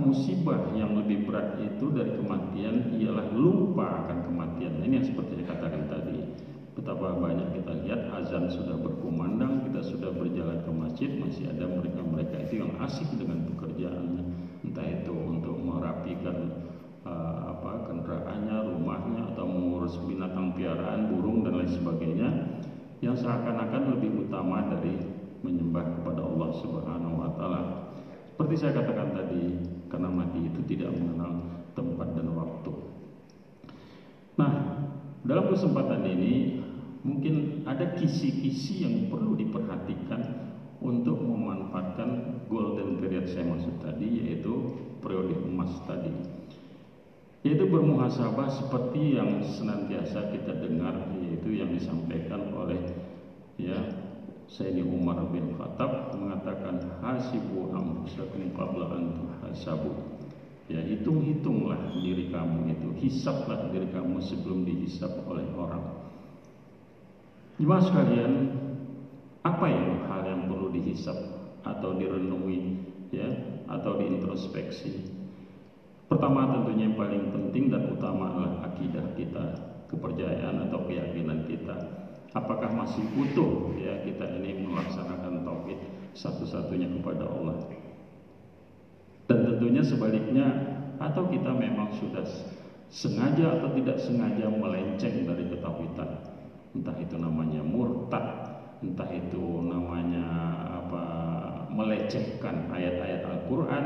musibah 0.00 0.72
yang 0.72 0.96
lebih 0.96 1.28
berat 1.28 1.60
itu 1.60 1.92
dari 1.92 2.16
kematian 2.16 2.96
ialah 2.96 3.28
lupa 3.36 4.06
akan 4.06 4.32
kematian. 4.32 4.80
Ini 4.80 5.02
yang 5.02 5.06
seperti 5.08 5.44
saya 5.44 5.56
katakan 5.56 5.84
tadi. 5.92 6.20
Betapa 6.76 7.16
banyak 7.16 7.56
kita 7.56 7.72
lihat 7.88 8.00
azan 8.20 8.52
sudah 8.52 8.76
berkumandang, 8.76 9.64
kita 9.64 9.80
sudah 9.80 10.12
berjalan 10.12 10.60
ke 10.60 10.70
masjid, 10.76 11.08
masih 11.16 11.48
ada 11.48 11.64
mereka-mereka 11.72 12.36
itu 12.44 12.60
yang 12.60 12.72
asik 12.84 13.08
dengan 13.16 13.48
pekerjaannya. 13.48 14.24
Entah 14.60 14.84
itu 14.84 15.15
merapikan 16.26 16.36
uh, 17.06 17.54
apa 17.54 17.70
kendaraannya, 17.86 18.56
rumahnya 18.74 19.22
atau 19.34 19.46
mengurus 19.46 19.94
binatang 20.02 20.58
piaraan, 20.58 21.14
burung 21.14 21.46
dan 21.46 21.62
lain 21.62 21.70
sebagainya 21.70 22.28
yang 23.04 23.14
seakan-akan 23.14 23.94
lebih 23.96 24.26
utama 24.26 24.66
dari 24.72 24.96
menyembah 25.44 26.00
kepada 26.00 26.20
Allah 26.24 26.50
Subhanahu 26.58 27.14
wa 27.20 27.30
taala. 27.38 27.62
Seperti 28.34 28.54
saya 28.58 28.72
katakan 28.82 29.16
tadi, 29.16 29.42
karena 29.88 30.08
mati 30.12 30.44
itu 30.44 30.60
tidak 30.68 30.92
mengenal 30.92 31.62
tempat 31.72 32.08
dan 32.18 32.28
waktu. 32.36 32.72
Nah, 34.36 34.52
dalam 35.24 35.46
kesempatan 35.48 36.04
ini 36.04 36.60
mungkin 37.00 37.64
ada 37.64 37.96
kisi-kisi 37.96 38.84
yang 38.84 39.08
perlu 39.08 39.38
diperhatikan 39.38 40.52
untuk 40.84 41.16
memanfaatkan 41.16 42.42
golden 42.52 43.00
period 43.00 43.24
saya 43.24 43.48
maksud 43.48 43.80
tadi 43.80 44.20
yaitu 44.20 44.85
periode 45.06 45.38
emas 45.46 45.70
tadi 45.86 46.10
yaitu 47.46 47.70
bermuhasabah 47.70 48.50
seperti 48.50 49.14
yang 49.14 49.38
senantiasa 49.46 50.34
kita 50.34 50.58
dengar 50.58 50.98
yaitu 51.22 51.62
yang 51.62 51.70
disampaikan 51.70 52.50
oleh 52.50 52.82
ya 53.54 53.78
Sayyidi 54.46 54.82
Umar 54.82 55.26
bin 55.30 55.54
Khattab 55.58 56.14
mengatakan 56.14 56.78
hasibu 57.02 57.70
anfusakum 57.74 58.54
qabla 58.54 58.94
an 58.94 59.02
tuhasabu. 59.18 59.90
Ya, 60.66 60.82
hitung-hitunglah 60.82 61.94
diri 61.94 62.30
kamu 62.30 62.74
itu, 62.74 62.88
hisaplah 63.06 63.70
diri 63.70 63.86
kamu 63.90 64.18
sebelum 64.18 64.66
dihisap 64.66 65.22
oleh 65.30 65.46
orang. 65.54 65.82
Jemaah 67.58 67.82
sekalian, 67.86 68.32
apa 69.46 69.66
yang 69.70 69.86
hal 70.10 70.22
yang 70.26 70.42
perlu 70.50 70.74
dihisap 70.74 71.14
atau 71.62 71.94
direnungi 71.94 72.82
ya 73.14 73.26
atau 73.66 73.98
diintrospeksi? 73.98 75.14
Pertama 76.06 76.54
tentunya 76.54 76.86
yang 76.86 76.96
paling 76.96 77.34
penting 77.34 77.70
dan 77.70 77.90
utama 77.90 78.30
adalah 78.30 78.70
akidah 78.70 79.06
kita, 79.18 79.46
kepercayaan 79.90 80.70
atau 80.70 80.86
keyakinan 80.86 81.50
kita. 81.50 81.74
Apakah 82.30 82.70
masih 82.70 83.02
utuh 83.16 83.74
ya 83.80 84.02
kita 84.06 84.38
ini 84.38 84.66
melaksanakan 84.70 85.42
tauhid 85.42 85.80
satu-satunya 86.14 86.86
kepada 87.00 87.26
Allah? 87.26 87.58
Dan 89.26 89.38
tentunya 89.50 89.82
sebaliknya 89.82 90.46
atau 91.02 91.26
kita 91.26 91.50
memang 91.50 91.90
sudah 91.98 92.22
sengaja 92.86 93.58
atau 93.58 93.74
tidak 93.74 93.98
sengaja 93.98 94.46
melenceng 94.46 95.26
dari 95.26 95.44
ketauhidan? 95.50 96.22
Entah 96.76 96.96
itu 97.02 97.16
namanya 97.18 97.66
murtad 97.66 98.46
entah 98.84 99.08
itu 99.08 99.64
namanya 99.64 100.26
apa 100.84 101.04
melecehkan 101.76 102.72
ayat-ayat 102.72 103.22
Al-Qur'an 103.28 103.84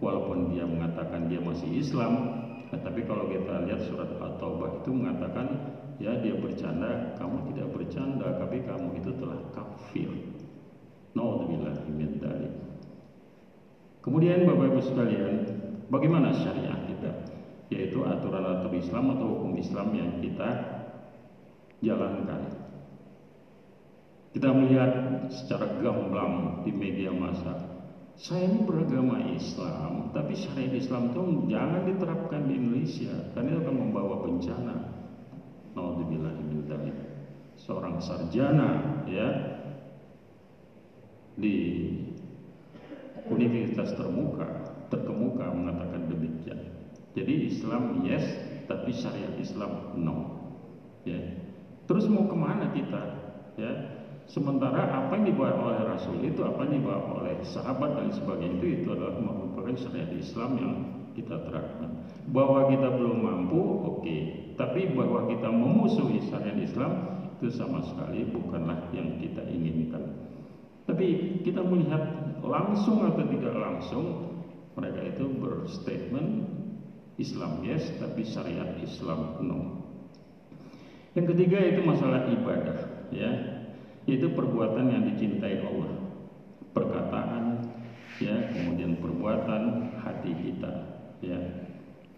walaupun 0.00 0.56
dia 0.56 0.64
mengatakan 0.64 1.28
dia 1.28 1.44
masih 1.44 1.68
Islam 1.84 2.40
tetapi 2.72 3.04
kalau 3.08 3.28
kita 3.28 3.64
lihat 3.68 3.80
surat 3.88 4.08
At-Taubah 4.16 4.84
itu 4.84 4.90
mengatakan 4.92 5.46
ya 5.96 6.16
dia 6.20 6.36
bercanda, 6.36 7.16
kamu 7.16 7.52
tidak 7.52 7.68
bercanda, 7.72 8.28
tapi 8.36 8.60
kamu 8.64 9.00
itu 9.00 9.10
telah 9.16 9.40
kafir. 9.56 10.10
Kemudian 14.08 14.48
Bapak 14.48 14.72
Ibu 14.72 14.80
sekalian, 14.80 15.34
bagaimana 15.92 16.32
syariat 16.32 16.80
kita? 16.88 17.12
Yaitu 17.68 18.00
aturan-aturan 18.00 18.80
Islam 18.80 19.04
atau 19.12 19.26
hukum 19.36 19.52
Islam 19.60 19.92
yang 19.92 20.16
kita 20.24 20.48
jalankan. 21.84 22.67
Kita 24.36 24.52
melihat 24.52 24.92
secara 25.32 25.80
gamblang 25.80 26.62
di 26.62 26.70
media 26.72 27.10
massa 27.10 27.78
saya 28.18 28.50
ini 28.50 28.66
beragama 28.66 29.22
Islam, 29.30 30.10
tapi 30.10 30.34
syariat 30.34 30.74
Islam 30.74 31.14
itu 31.14 31.22
jangan 31.54 31.86
diterapkan 31.86 32.50
di 32.50 32.58
Indonesia, 32.58 33.14
karena 33.30 33.54
itu 33.54 33.60
akan 33.62 33.76
membawa 33.78 34.14
bencana. 34.26 34.74
Naudzubillah. 35.78 36.34
Seorang 37.58 38.02
sarjana 38.02 39.02
ya 39.06 39.28
di 41.38 41.56
universitas 43.30 43.94
termuka 43.94 44.46
terkemuka 44.90 45.54
mengatakan 45.54 46.10
demikian. 46.10 46.58
Jadi 47.14 47.34
Islam 47.54 48.02
yes, 48.02 48.26
tapi 48.66 48.90
syariat 48.98 49.34
Islam 49.38 49.94
no. 49.94 50.16
Ya. 51.06 51.18
Terus 51.86 52.10
mau 52.10 52.26
ke 52.26 52.34
mana 52.34 52.74
kita? 52.74 53.02
Ya, 53.58 53.72
Sementara 54.28 54.92
apa 54.92 55.16
yang 55.16 55.32
dibawa 55.32 55.72
oleh 55.72 55.88
Rasul 55.88 56.20
itu, 56.20 56.44
apa 56.44 56.68
yang 56.68 56.84
dibawa 56.84 57.24
oleh 57.24 57.40
sahabat 57.40 57.96
dan 57.96 58.12
sebagainya 58.12 58.60
itu, 58.60 58.84
itu 58.84 58.88
adalah 58.92 59.16
merupakan 59.24 59.72
syariat 59.72 60.12
Islam 60.12 60.50
yang 60.60 60.74
kita 61.16 61.48
terapkan. 61.48 62.04
Bahwa 62.28 62.68
kita 62.68 62.92
belum 62.92 63.24
mampu, 63.24 63.56
oke. 63.88 64.04
Okay. 64.04 64.52
Tapi 64.60 64.92
bahwa 64.92 65.24
kita 65.32 65.48
memusuhi 65.48 66.20
syariat 66.28 66.60
Islam 66.60 66.92
itu 67.40 67.48
sama 67.56 67.80
sekali 67.88 68.28
bukanlah 68.28 68.92
yang 68.92 69.16
kita 69.16 69.48
inginkan. 69.48 70.12
Tapi 70.84 71.40
kita 71.40 71.64
melihat 71.64 72.36
langsung 72.44 73.08
atau 73.08 73.24
tidak 73.24 73.56
langsung 73.56 74.04
mereka 74.76 75.08
itu 75.08 75.24
berstatement 75.40 76.44
Islam 77.16 77.64
yes, 77.64 77.96
tapi 77.96 78.28
syariat 78.28 78.76
Islam 78.84 79.40
no. 79.40 79.88
Yang 81.16 81.32
ketiga 81.32 81.58
itu 81.64 81.80
masalah 81.82 82.28
ibadah, 82.28 82.78
ya 83.08 83.57
itu 84.08 84.32
perbuatan 84.32 84.88
yang 84.88 85.04
dicintai 85.12 85.60
Allah. 85.60 85.92
Perkataan 86.72 87.44
ya 88.16 88.34
kemudian 88.56 88.96
perbuatan 88.96 89.92
hati 90.00 90.32
kita 90.32 90.72
ya. 91.20 91.38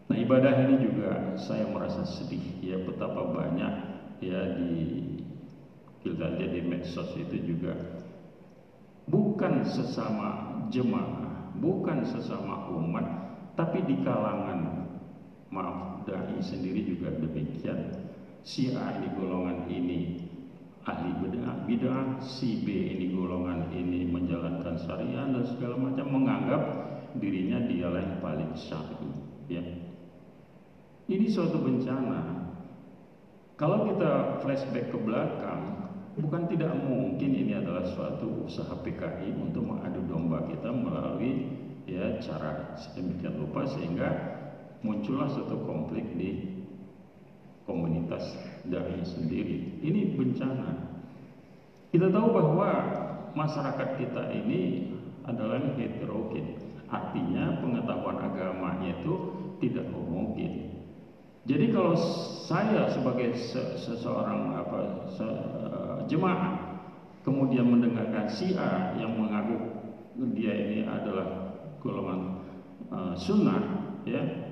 Nah 0.07 0.17
ibadah 0.19 0.67
ini 0.67 0.87
juga 0.87 1.35
saya 1.35 1.67
merasa 1.67 2.07
sedih 2.07 2.63
ya 2.63 2.79
betapa 2.87 3.31
banyak 3.31 3.75
ya 4.23 4.41
di 4.55 4.73
kita 6.07 6.39
lihat 6.39 6.53
di 6.55 6.63
medsos 6.63 7.11
itu 7.19 7.55
juga. 7.55 7.75
Bukan 9.11 9.67
sesama 9.67 10.63
jemaah 10.71 11.51
bukan 11.59 12.07
sesama 12.07 12.71
umat 12.71 13.07
tapi 13.59 13.83
di 13.83 13.99
kalangan 14.07 14.87
maaf 15.51 16.07
dai 16.07 16.39
sendiri 16.39 16.87
juga 16.87 17.11
demikian. 17.19 17.99
Si 18.41 18.73
A 18.73 18.97
di 19.03 19.09
golongan 19.19 19.69
ini 19.69 20.30
ahli 20.89 21.11
bid'ah, 21.21 21.69
bid'ah 21.69 22.21
si 22.25 22.65
B 22.65 22.73
ini 22.73 23.13
golongan 23.13 23.69
ini 23.73 24.09
menjalankan 24.09 24.81
syariah 24.81 25.29
dan 25.29 25.45
segala 25.45 25.77
macam 25.77 26.07
menganggap 26.09 26.63
dirinya 27.21 27.61
dialah 27.69 28.01
yang 28.01 28.19
paling 28.25 28.53
syar'i 28.57 29.11
ya. 29.51 29.65
Ini 31.11 31.27
suatu 31.27 31.59
bencana. 31.59 32.49
Kalau 33.59 33.93
kita 33.93 34.41
flashback 34.41 34.89
ke 34.89 34.99
belakang, 35.03 35.91
bukan 36.17 36.49
tidak 36.49 36.73
mungkin 36.81 37.31
ini 37.35 37.59
adalah 37.59 37.85
suatu 37.85 38.47
usaha 38.47 38.73
PKI 38.81 39.37
untuk 39.37 39.69
mengadu 39.69 40.01
domba 40.07 40.47
kita 40.49 40.71
melalui 40.73 41.51
ya 41.85 42.23
cara 42.23 42.79
sedemikian 42.79 43.37
rupa 43.37 43.67
sehingga 43.69 44.09
muncullah 44.81 45.29
suatu 45.29 45.61
konflik 45.67 46.07
di 46.15 46.60
komunitas 47.71 48.35
dari 48.67 48.99
sendiri. 49.07 49.79
Ini 49.79 50.19
bencana. 50.19 50.91
Kita 51.95 52.11
tahu 52.11 52.29
bahwa 52.35 52.69
masyarakat 53.39 53.89
kita 54.03 54.35
ini 54.35 54.91
adalah 55.23 55.63
heterogen. 55.79 56.59
Artinya 56.91 57.63
pengetahuan 57.63 58.19
agamanya 58.19 58.99
itu 58.99 59.15
tidak 59.63 59.87
mungkin. 59.95 60.83
Jadi 61.47 61.71
kalau 61.71 61.95
saya 62.51 62.91
sebagai 62.91 63.33
seseorang 63.79 64.59
apa 64.59 64.79
se 65.15 65.29
jemaah 66.11 66.83
kemudian 67.23 67.71
mendengarkan 67.71 68.27
si 68.27 68.59
A 68.59 68.99
yang 68.99 69.15
mengaku 69.15 69.79
dia 70.35 70.53
ini 70.53 70.83
adalah 70.85 71.55
golongan 71.79 72.43
uh, 72.91 73.15
sunnah 73.15 73.63
ya 74.05 74.50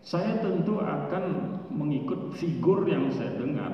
saya 0.00 0.40
tentu 0.40 0.80
akan 0.80 1.24
mengikut 1.68 2.32
figur 2.40 2.88
yang 2.88 3.12
saya 3.12 3.36
dengar. 3.36 3.72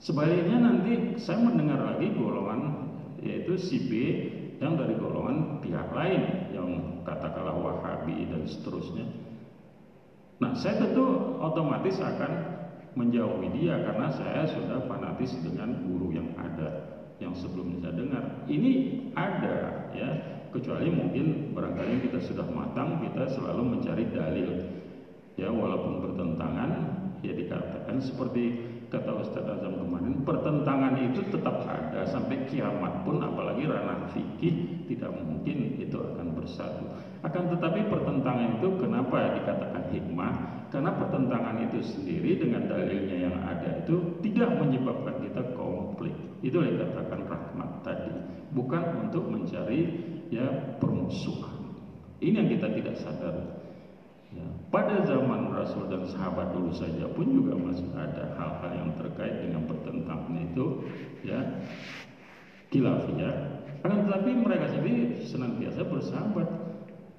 Sebaliknya 0.00 0.56
nanti 0.62 1.20
saya 1.20 1.42
mendengar 1.42 1.82
lagi 1.84 2.08
golongan 2.16 2.88
yaitu 3.20 3.60
si 3.60 3.76
B 3.90 3.92
yang 4.62 4.76
dari 4.76 4.96
golongan 4.96 5.60
pihak 5.60 5.92
lain 5.92 6.52
yang 6.56 7.00
katakanlah 7.04 7.56
Wahabi 7.56 8.28
dan 8.28 8.48
seterusnya. 8.48 9.04
Nah, 10.40 10.56
saya 10.56 10.80
tentu 10.80 11.36
otomatis 11.36 12.00
akan 12.00 12.32
menjauhi 12.96 13.52
dia 13.60 13.76
karena 13.84 14.08
saya 14.08 14.48
sudah 14.48 14.88
fanatis 14.88 15.36
dengan 15.44 15.84
guru 15.84 16.16
yang 16.16 16.32
ada 16.40 16.88
yang 17.20 17.36
sebelumnya 17.36 17.84
saya 17.84 17.94
dengar. 18.00 18.24
Ini 18.48 18.72
ada 19.12 19.56
ya, 19.92 20.08
kecuali 20.48 20.88
mungkin 20.88 21.52
barangkali 21.52 22.08
kita 22.08 22.24
sudah 22.24 22.48
matang, 22.48 23.04
kita 23.04 23.28
selalu 23.36 23.76
mencari 23.76 24.04
dalil 24.08 24.79
ya 25.40 25.48
walaupun 25.48 26.04
bertentangan 26.04 26.70
ya 27.24 27.32
dikatakan 27.32 27.96
seperti 27.96 28.60
kata 28.92 29.24
Ustaz 29.24 29.46
Azam 29.48 29.80
kemarin 29.80 30.20
pertentangan 30.20 31.00
itu 31.00 31.24
tetap 31.32 31.64
ada 31.64 32.04
sampai 32.04 32.44
kiamat 32.50 33.06
pun 33.08 33.24
apalagi 33.24 33.64
ranah 33.64 34.12
fikih 34.12 34.84
tidak 34.90 35.14
mungkin 35.16 35.78
itu 35.80 35.96
akan 35.96 36.34
bersatu. 36.36 36.84
Akan 37.22 37.52
tetapi 37.52 37.86
pertentangan 37.86 38.58
itu 38.58 38.68
kenapa 38.80 39.38
dikatakan 39.38 39.82
hikmah? 39.94 40.32
Karena 40.74 40.90
pertentangan 40.94 41.56
itu 41.70 41.78
sendiri 41.82 42.40
dengan 42.40 42.66
dalilnya 42.66 43.16
yang 43.30 43.36
ada 43.42 43.84
itu 43.84 44.18
tidak 44.26 44.50
menyebabkan 44.58 45.22
kita 45.22 45.42
konflik. 45.54 46.14
Itu 46.42 46.62
yang 46.62 46.78
dikatakan 46.80 47.20
rahmat 47.26 47.70
tadi 47.86 48.12
bukan 48.50 48.82
untuk 49.06 49.24
mencari 49.30 49.80
ya 50.34 50.46
permusuhan. 50.82 51.78
Ini 52.20 52.34
yang 52.42 52.48
kita 52.50 52.68
tidak 52.74 52.96
sadar 53.00 53.36
Ya, 54.30 54.46
pada 54.70 55.02
zaman 55.02 55.50
Rasul 55.50 55.90
dan 55.90 56.06
sahabat 56.06 56.54
dulu 56.54 56.70
saja 56.70 57.10
pun 57.10 57.26
juga 57.34 57.58
masih 57.58 57.90
ada 57.98 58.30
hal-hal 58.38 58.70
yang 58.78 58.90
terkait 58.94 59.42
dengan 59.42 59.66
pertentangan 59.66 60.38
itu, 60.38 60.86
ya, 61.26 61.38
kilafiyah. 62.70 63.66
Akan 63.82 64.06
tetapi 64.06 64.30
mereka 64.38 64.70
sendiri 64.70 65.18
senantiasa 65.26 65.82
bersahabat, 65.82 66.46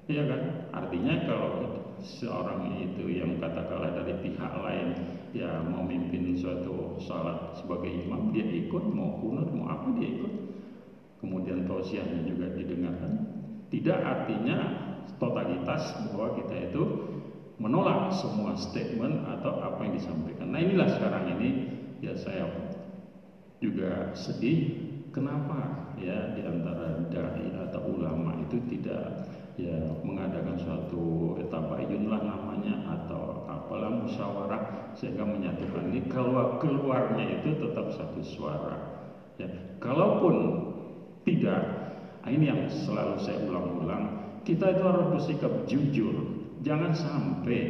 ya 0.08 0.24
kan? 0.24 0.42
Artinya 0.72 1.14
kalau 1.28 1.82
seorang 2.02 2.82
itu 2.82 3.22
yang 3.22 3.38
katakanlah 3.38 3.94
dari 3.94 4.18
pihak 4.26 4.52
lain 4.58 4.88
ya 5.30 5.62
mau 5.62 5.86
memimpin 5.86 6.34
suatu 6.34 6.98
salat 6.98 7.54
sebagai 7.54 7.88
imam 7.88 8.34
dia 8.34 8.42
ikut 8.42 8.84
mau 8.90 9.22
kunut 9.22 9.46
mau 9.54 9.70
apa 9.70 9.94
dia 9.96 10.10
ikut 10.10 10.34
kemudian 11.22 11.62
tausiahnya 11.70 12.26
juga 12.26 12.50
didengarkan 12.58 13.12
tidak 13.70 14.02
artinya 14.02 14.58
totalitas 15.22 15.94
bahwa 16.10 16.34
kita 16.34 16.74
itu 16.74 16.82
menolak 17.62 18.10
semua 18.10 18.58
statement 18.58 19.22
atau 19.38 19.62
apa 19.62 19.86
yang 19.86 19.94
disampaikan. 19.94 20.50
Nah 20.50 20.58
inilah 20.58 20.88
sekarang 20.98 21.38
ini 21.38 21.48
ya 22.02 22.18
saya 22.18 22.50
juga 23.62 24.10
sedih. 24.18 24.90
Kenapa 25.12 25.92
ya 26.00 26.32
di 26.32 26.40
antara 26.40 27.04
dai 27.12 27.52
atau 27.68 27.84
ulama 27.84 28.32
itu 28.40 28.56
tidak 28.72 29.28
ya 29.60 29.76
mengadakan 30.00 30.56
suatu 30.56 31.36
tabayun 31.52 32.08
lah 32.08 32.24
namanya 32.24 32.80
atau 32.96 33.44
apalah 33.44 33.92
musyawarah 33.92 34.96
sehingga 34.96 35.22
menyatukan 35.22 35.92
ini? 35.92 36.08
Kalau 36.08 36.56
keluarnya 36.58 37.44
itu 37.44 37.60
tetap 37.60 37.92
satu 37.92 38.24
suara 38.24 38.76
ya. 39.36 39.52
Kalaupun 39.78 40.36
tidak 41.28 41.60
nah 42.22 42.30
ini 42.30 42.48
yang 42.48 42.62
selalu 42.70 43.18
saya 43.18 43.38
ulang-ulang 43.50 44.21
kita 44.42 44.78
itu 44.78 44.82
harus 44.82 45.06
bersikap 45.14 45.52
jujur. 45.70 46.14
Jangan 46.62 46.94
sampai 46.94 47.60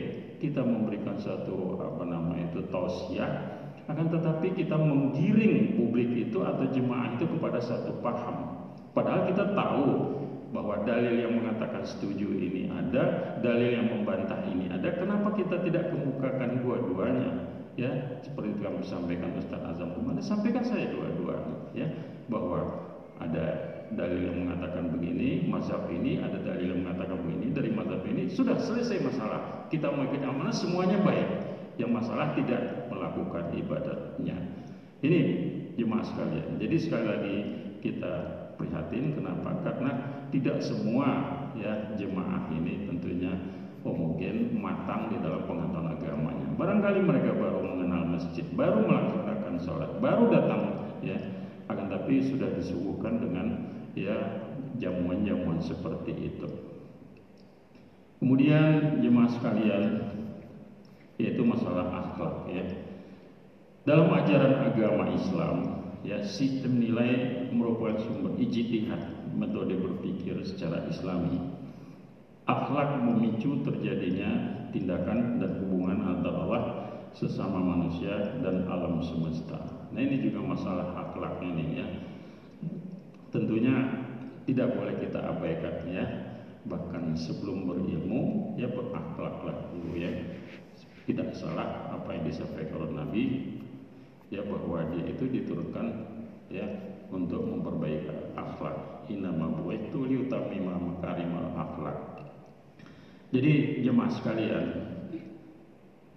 kita 0.41 0.61
memberikan 0.61 1.17
satu 1.17 1.79
apa 1.81 2.03
nama 2.05 2.35
itu 2.41 2.67
tausiah 2.69 3.63
akan 3.91 4.15
tetapi 4.15 4.55
kita 4.55 4.79
menggiring 4.79 5.75
publik 5.75 6.11
itu 6.15 6.39
atau 6.43 6.65
jemaah 6.71 7.19
itu 7.19 7.27
kepada 7.27 7.59
satu 7.59 7.99
paham. 7.99 8.69
Padahal 8.95 9.27
kita 9.33 9.53
tahu 9.57 9.87
bahwa 10.53 10.85
dalil 10.85 11.17
yang 11.17 11.35
mengatakan 11.41 11.83
setuju 11.83 12.29
ini 12.29 12.69
ada, 12.69 13.37
dalil 13.41 13.71
yang 13.73 13.89
membantah 13.89 14.39
ini 14.53 14.69
ada. 14.69 14.93
Kenapa 14.95 15.33
kita 15.35 15.65
tidak 15.65 15.91
kemukakan 15.91 16.61
dua-duanya? 16.63 17.31
Ya, 17.75 18.21
seperti 18.21 18.61
kami 18.61 18.85
sampaikan 18.85 19.33
Ustaz 19.41 19.65
Azam 19.65 19.97
kemarin, 19.97 20.21
sampaikan 20.21 20.61
saya 20.61 20.93
dua-duanya 20.93 21.57
ya 21.73 21.89
bahwa 22.29 22.85
ada 23.17 23.47
dalil 23.95 24.21
yang 24.33 24.39
mengatakan 24.47 24.93
begini, 24.93 25.45
mazhab 25.49 25.89
ini, 25.89 26.21
ada 26.21 26.41
dalil 26.41 26.77
yang 26.77 26.81
mengatakan 26.85 27.19
begini, 27.23 27.47
dari 27.53 27.71
mazhab 27.73 28.03
ini 28.09 28.29
sudah 28.33 28.57
selesai 28.57 29.01
masalah. 29.05 29.69
Kita 29.69 29.93
mau 29.93 30.09
ikut 30.09 30.23
amanah 30.23 30.55
semuanya 30.55 31.01
baik. 31.01 31.29
Yang 31.81 31.91
masalah 32.05 32.37
tidak 32.37 32.89
melakukan 32.93 33.49
ibadatnya. 33.57 34.37
Ini 35.01 35.21
jemaah 35.81 36.05
sekalian. 36.05 36.61
Jadi 36.61 36.77
sekali 36.77 37.07
lagi 37.09 37.37
kita 37.81 38.13
prihatin 38.61 39.17
kenapa? 39.17 39.57
Karena 39.65 39.91
tidak 40.31 40.61
semua 40.61 41.09
ya 41.57 41.97
jemaah 41.97 42.49
ini 42.55 42.87
tentunya 42.89 43.33
homogen 43.83 44.55
matang 44.63 45.11
di 45.11 45.19
dalam 45.19 45.43
pengetahuan 45.45 45.91
agamanya. 45.99 46.49
Barangkali 46.55 47.01
mereka 47.03 47.35
baru 47.35 47.59
mengenal 47.67 48.15
masjid, 48.15 48.47
baru 48.55 48.87
melaksanakan 48.87 49.55
sholat, 49.59 49.91
baru 49.99 50.31
datang 50.31 50.63
ya, 51.03 51.19
akan 51.67 51.87
tapi 51.91 52.23
sudah 52.23 52.49
disuguhkan 52.55 53.19
dengan 53.19 53.47
ya 53.97 54.47
jamuan-jamuan 54.79 55.61
seperti 55.61 56.13
itu. 56.33 56.49
Kemudian 58.23 59.03
jemaah 59.03 59.31
sekalian, 59.35 59.85
yaitu 61.19 61.43
masalah 61.43 61.91
akhlak 61.91 62.47
ya. 62.55 62.65
Dalam 63.83 64.15
ajaran 64.15 64.63
agama 64.71 65.11
Islam, 65.11 65.57
ya 66.07 66.23
sistem 66.23 66.79
nilai 66.79 67.51
merupakan 67.51 67.99
sumber 67.99 68.39
ijtihad 68.39 69.35
metode 69.35 69.75
berpikir 69.75 70.39
secara 70.47 70.87
Islami 70.87 71.53
akhlak 72.47 72.99
memicu 72.99 73.63
terjadinya 73.63 74.31
tindakan 74.75 75.39
dan 75.39 75.63
hubungan 75.63 75.99
antara 76.03 76.39
Allah 76.43 76.65
sesama 77.15 77.61
manusia 77.61 78.41
dan 78.43 78.67
alam 78.67 78.99
semesta. 79.05 79.61
Nah 79.93 80.01
ini 80.01 80.27
juga 80.27 80.43
masalah 80.43 80.91
akhlak 80.97 81.39
ini 81.45 81.79
ya. 81.79 81.87
Tentunya 83.33 83.75
tidak 84.45 84.77
boleh 84.77 84.95
kita 85.01 85.19
abaikan 85.19 85.77
ya. 85.89 86.05
Bahkan 86.63 87.19
sebelum 87.19 87.67
berilmu 87.67 88.55
ya 88.61 88.71
berakhlaklah 88.71 89.73
dulu 89.75 89.99
ya. 89.99 90.13
Tidak 91.09 91.35
salah 91.35 91.91
apa 91.91 92.15
yang 92.15 92.29
disampaikan 92.29 92.87
oleh 92.87 92.93
Nabi 92.95 93.25
ya 94.31 94.47
bahwa 94.47 94.87
dia 94.95 95.11
itu 95.11 95.27
diturunkan 95.27 95.87
ya 96.53 96.69
untuk 97.11 97.43
memperbaiki 97.43 98.37
akhlak. 98.39 99.09
Inama 99.11 99.51
buaitu 99.59 100.07
liutamima 100.07 100.79
makarimal 100.79 101.51
akhlak 101.59 102.13
jadi 103.33 103.81
jemaah 103.81 104.13
sekalian, 104.13 104.67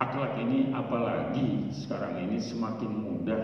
akhlak 0.03 0.35
ini 0.43 0.75
apalagi 0.75 1.71
sekarang 1.71 2.27
ini 2.27 2.43
semakin 2.43 2.91
mudah 2.91 3.43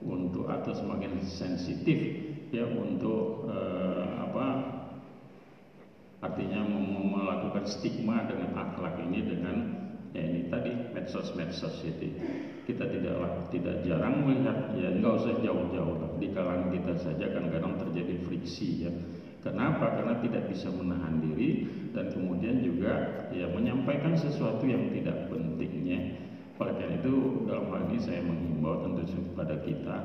untuk 0.00 0.48
atau 0.48 0.72
semakin 0.72 1.20
sensitif 1.20 2.31
ya 2.52 2.68
untuk 2.68 3.48
eh, 3.48 4.06
apa 4.20 4.46
artinya 6.22 6.62
melakukan 7.10 7.64
stigma 7.66 8.28
dengan 8.28 8.54
akhlak 8.54 9.00
ini 9.08 9.24
dengan 9.26 9.56
ya 10.12 10.22
ini 10.22 10.52
tadi 10.52 10.70
medsos-medsos 10.92 11.82
itu 11.82 12.12
kita 12.68 12.84
tidak 12.86 13.48
tidak 13.50 13.76
jarang 13.82 14.22
melihat 14.22 14.76
ya 14.76 14.92
nggak 14.92 15.14
usah 15.18 15.34
jauh-jauh 15.40 16.20
di 16.20 16.28
kalangan 16.30 16.70
kita 16.70 16.94
saja 17.00 17.26
kan 17.32 17.48
kadang 17.48 17.74
terjadi 17.80 18.20
friksi 18.28 18.86
ya 18.86 18.92
Kenapa? 19.42 19.98
Karena 19.98 20.22
tidak 20.22 20.46
bisa 20.54 20.70
menahan 20.70 21.18
diri 21.18 21.66
dan 21.90 22.14
kemudian 22.14 22.62
juga 22.62 23.26
ya 23.34 23.50
menyampaikan 23.50 24.14
sesuatu 24.14 24.62
yang 24.62 24.94
tidak 24.94 25.26
pentingnya. 25.26 26.14
Oleh 26.62 26.78
karena 26.78 26.94
itu 27.02 27.42
dalam 27.50 27.66
hal 27.74 27.90
ini 27.90 27.98
saya 27.98 28.22
menghimbau 28.22 28.86
tentu 28.86 29.02
kepada 29.34 29.58
kita 29.66 29.96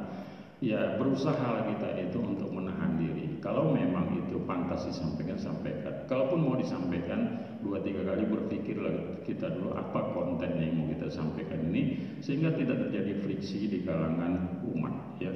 ya 0.58 0.98
berusaha 0.98 1.70
kita 1.70 1.88
itu 2.02 2.18
untuk 2.18 2.50
menahan 2.50 2.98
diri. 2.98 3.38
Kalau 3.38 3.70
memang 3.70 4.18
itu 4.18 4.42
pantas 4.50 4.90
disampaikan, 4.90 5.38
sampaikan. 5.38 6.10
Kalaupun 6.10 6.42
mau 6.42 6.56
disampaikan 6.58 7.46
dua 7.62 7.78
tiga 7.86 8.02
kali 8.06 8.26
berpikir 8.26 8.82
lagi 8.82 9.22
kita 9.30 9.54
dulu 9.54 9.78
apa 9.78 10.14
konten 10.18 10.58
yang 10.58 10.74
mau 10.74 10.88
kita 10.90 11.08
sampaikan 11.14 11.62
ini 11.70 12.02
sehingga 12.26 12.54
tidak 12.58 12.90
terjadi 12.90 13.14
friksi 13.22 13.70
di 13.70 13.80
kalangan 13.86 14.62
umat 14.66 15.22
ya. 15.22 15.32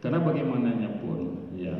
Karena 0.00 0.22
bagaimananya 0.22 1.02
pun 1.02 1.50
ya 1.58 1.74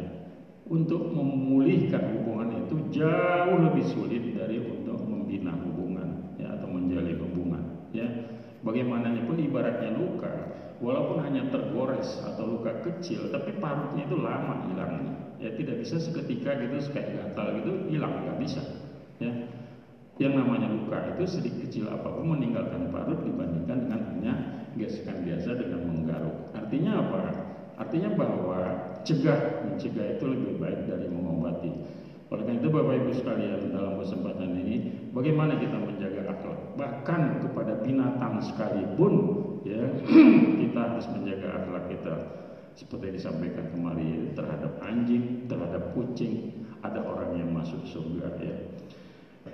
untuk 0.70 1.02
memulihkan 1.10 2.14
hubungan 2.14 2.62
itu 2.66 3.02
jauh 3.02 3.58
lebih 3.58 3.84
sulit 3.90 4.22
dari 4.38 4.62
untuk 4.62 5.02
membina 5.02 5.50
hubungan 5.66 6.38
ya 6.38 6.54
atau 6.54 6.70
menjalin 6.70 7.18
hubungan 7.18 7.62
ya 7.90 8.06
bagaimananya 8.62 9.26
pun 9.26 9.34
ibaratnya 9.40 9.90
luka 9.98 10.30
walaupun 10.80 11.20
hanya 11.22 11.46
tergores 11.52 12.18
atau 12.24 12.56
luka 12.58 12.80
kecil 12.82 13.28
tapi 13.28 13.56
parutnya 13.60 14.08
itu 14.08 14.16
lama 14.18 14.66
hilangnya. 14.66 15.14
Ya 15.40 15.52
tidak 15.56 15.80
bisa 15.80 15.96
seketika 15.96 16.56
gitu 16.60 16.76
kayak 16.92 17.16
gatal 17.16 17.60
gitu 17.60 17.70
hilang 17.88 18.12
nggak 18.24 18.38
bisa. 18.40 18.60
Ya. 19.20 19.32
Yang 20.20 20.44
namanya 20.44 20.68
luka 20.68 21.16
itu 21.16 21.24
sedikit 21.24 21.68
kecil 21.68 21.88
apa 21.88 22.12
pun 22.12 22.36
meninggalkan 22.36 22.92
parut 22.92 23.24
dibandingkan 23.24 23.88
dengan 23.88 24.00
hanya 24.12 24.34
gesekan 24.76 25.24
biasa 25.24 25.56
dengan 25.56 25.80
menggaruk. 25.88 26.36
Artinya 26.52 26.92
apa? 27.00 27.22
Artinya 27.80 28.12
bahwa 28.12 28.58
cegah 29.00 29.64
mencegah 29.64 30.20
itu 30.20 30.24
lebih 30.28 30.60
baik 30.60 30.84
dari 30.84 31.08
mengobati. 31.08 31.72
Oleh 32.30 32.44
karena 32.46 32.62
itu 32.62 32.68
Bapak 32.70 32.94
Ibu 32.94 33.10
sekalian 33.16 33.74
dalam 33.74 33.94
kesempatan 33.98 34.50
ini 34.54 34.76
bagaimana 35.10 35.58
kita 35.58 35.76
menjaga 35.82 36.19
bahkan 36.78 37.42
kepada 37.42 37.78
binatang 37.82 38.42
sekalipun 38.42 39.12
ya 39.66 39.82
kita 40.62 40.80
harus 40.80 41.06
menjaga 41.10 41.48
akhlak 41.62 41.84
kita. 41.90 42.14
Seperti 42.78 43.10
yang 43.10 43.16
disampaikan 43.18 43.66
kemarin 43.74 44.30
terhadap 44.32 44.72
anjing 44.80 45.50
terhadap 45.50 45.90
kucing 45.92 46.64
ada 46.80 47.02
orang 47.02 47.36
yang 47.36 47.50
masuk 47.50 47.82
surga 47.86 48.30
ya. 48.40 48.56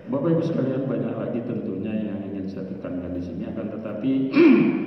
Bapak 0.06 0.38
Ibu 0.38 0.42
sekalian 0.42 0.86
banyak 0.86 1.14
lagi 1.14 1.40
tentunya 1.46 1.94
yang 2.12 2.18
ingin 2.28 2.46
saya 2.46 2.68
tekankan 2.68 3.16
di 3.16 3.22
sini. 3.24 3.42
Akan 3.48 3.72
tetapi 3.72 4.10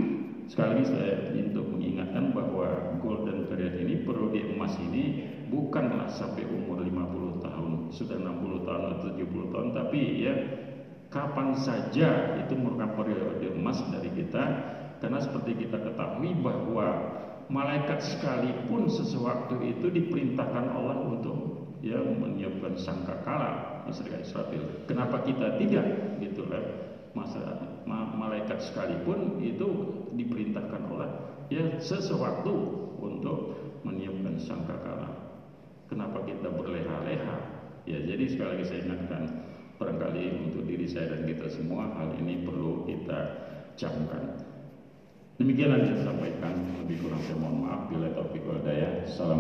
Sekali 0.50 0.82
lagi 0.82 0.86
saya 0.90 1.30
untuk 1.30 1.78
mengingatkan 1.78 2.34
bahwa 2.34 2.98
golden 3.06 3.46
period 3.46 3.86
ini 3.86 4.02
perlu 4.02 4.34
di 4.34 4.42
emas 4.50 4.74
ini 4.82 5.30
bukanlah 5.46 6.10
sampai 6.10 6.42
umur 6.50 6.82
50 6.82 7.46
tahun, 7.46 7.72
sudah 7.94 8.18
60 8.18 8.66
tahun 8.66 8.84
atau 8.98 9.10
70 9.14 9.54
tahun, 9.54 9.68
tapi 9.78 10.02
ya 10.26 10.34
kapan 11.10 11.58
saja 11.58 12.38
itu 12.38 12.54
merupakan 12.54 13.02
periode 13.02 13.50
emas 13.54 13.82
dari 13.90 14.14
kita 14.14 14.44
karena 15.02 15.20
seperti 15.22 15.66
kita 15.66 15.82
ketahui 15.82 16.38
bahwa 16.38 16.88
malaikat 17.50 17.98
sekalipun 18.02 18.86
sesuatu 18.86 19.58
itu 19.66 19.90
diperintahkan 19.90 20.66
Allah 20.70 21.02
untuk 21.02 21.66
ya 21.82 21.98
menyiapkan 21.98 22.78
sangkakala 22.78 23.82
Israel 23.90 24.22
Israfil. 24.22 24.86
Kenapa 24.86 25.26
kita 25.26 25.58
tidak 25.58 25.86
gitu 26.22 26.46
malaikat 28.30 28.62
sekalipun 28.62 29.42
itu 29.42 29.68
diperintahkan 30.14 30.82
oleh 30.94 31.10
ya 31.50 31.66
sesuatu 31.82 32.54
untuk 33.02 33.58
menyiapkan 33.82 34.38
sangkakala. 34.38 35.10
Kenapa 35.90 36.22
kita 36.28 36.54
berleha-leha? 36.54 37.38
Ya 37.90 37.98
jadi 38.06 38.30
sekali 38.30 38.50
lagi 38.60 38.66
saya 38.70 38.80
ingatkan 38.86 39.24
barangkali 39.80 40.52
untuk 40.52 40.68
diri 40.68 40.86
saya 40.92 41.16
dan 41.16 41.24
kita 41.24 41.48
semua 41.48 41.88
hal 41.96 42.12
ini 42.20 42.44
perlu 42.44 42.84
kita 42.84 43.20
camkan. 43.80 44.44
Demikianlah 45.40 45.80
yang 45.80 45.96
saya 45.96 46.12
sampaikan. 46.12 46.54
Lebih 46.84 46.98
kurang 47.00 47.22
saya 47.24 47.38
mohon 47.40 47.58
maaf. 47.64 47.88
Bila 47.88 48.12
taufiq 48.12 48.44
wal 48.44 48.60
daya. 48.60 49.08
Salam 49.08 49.38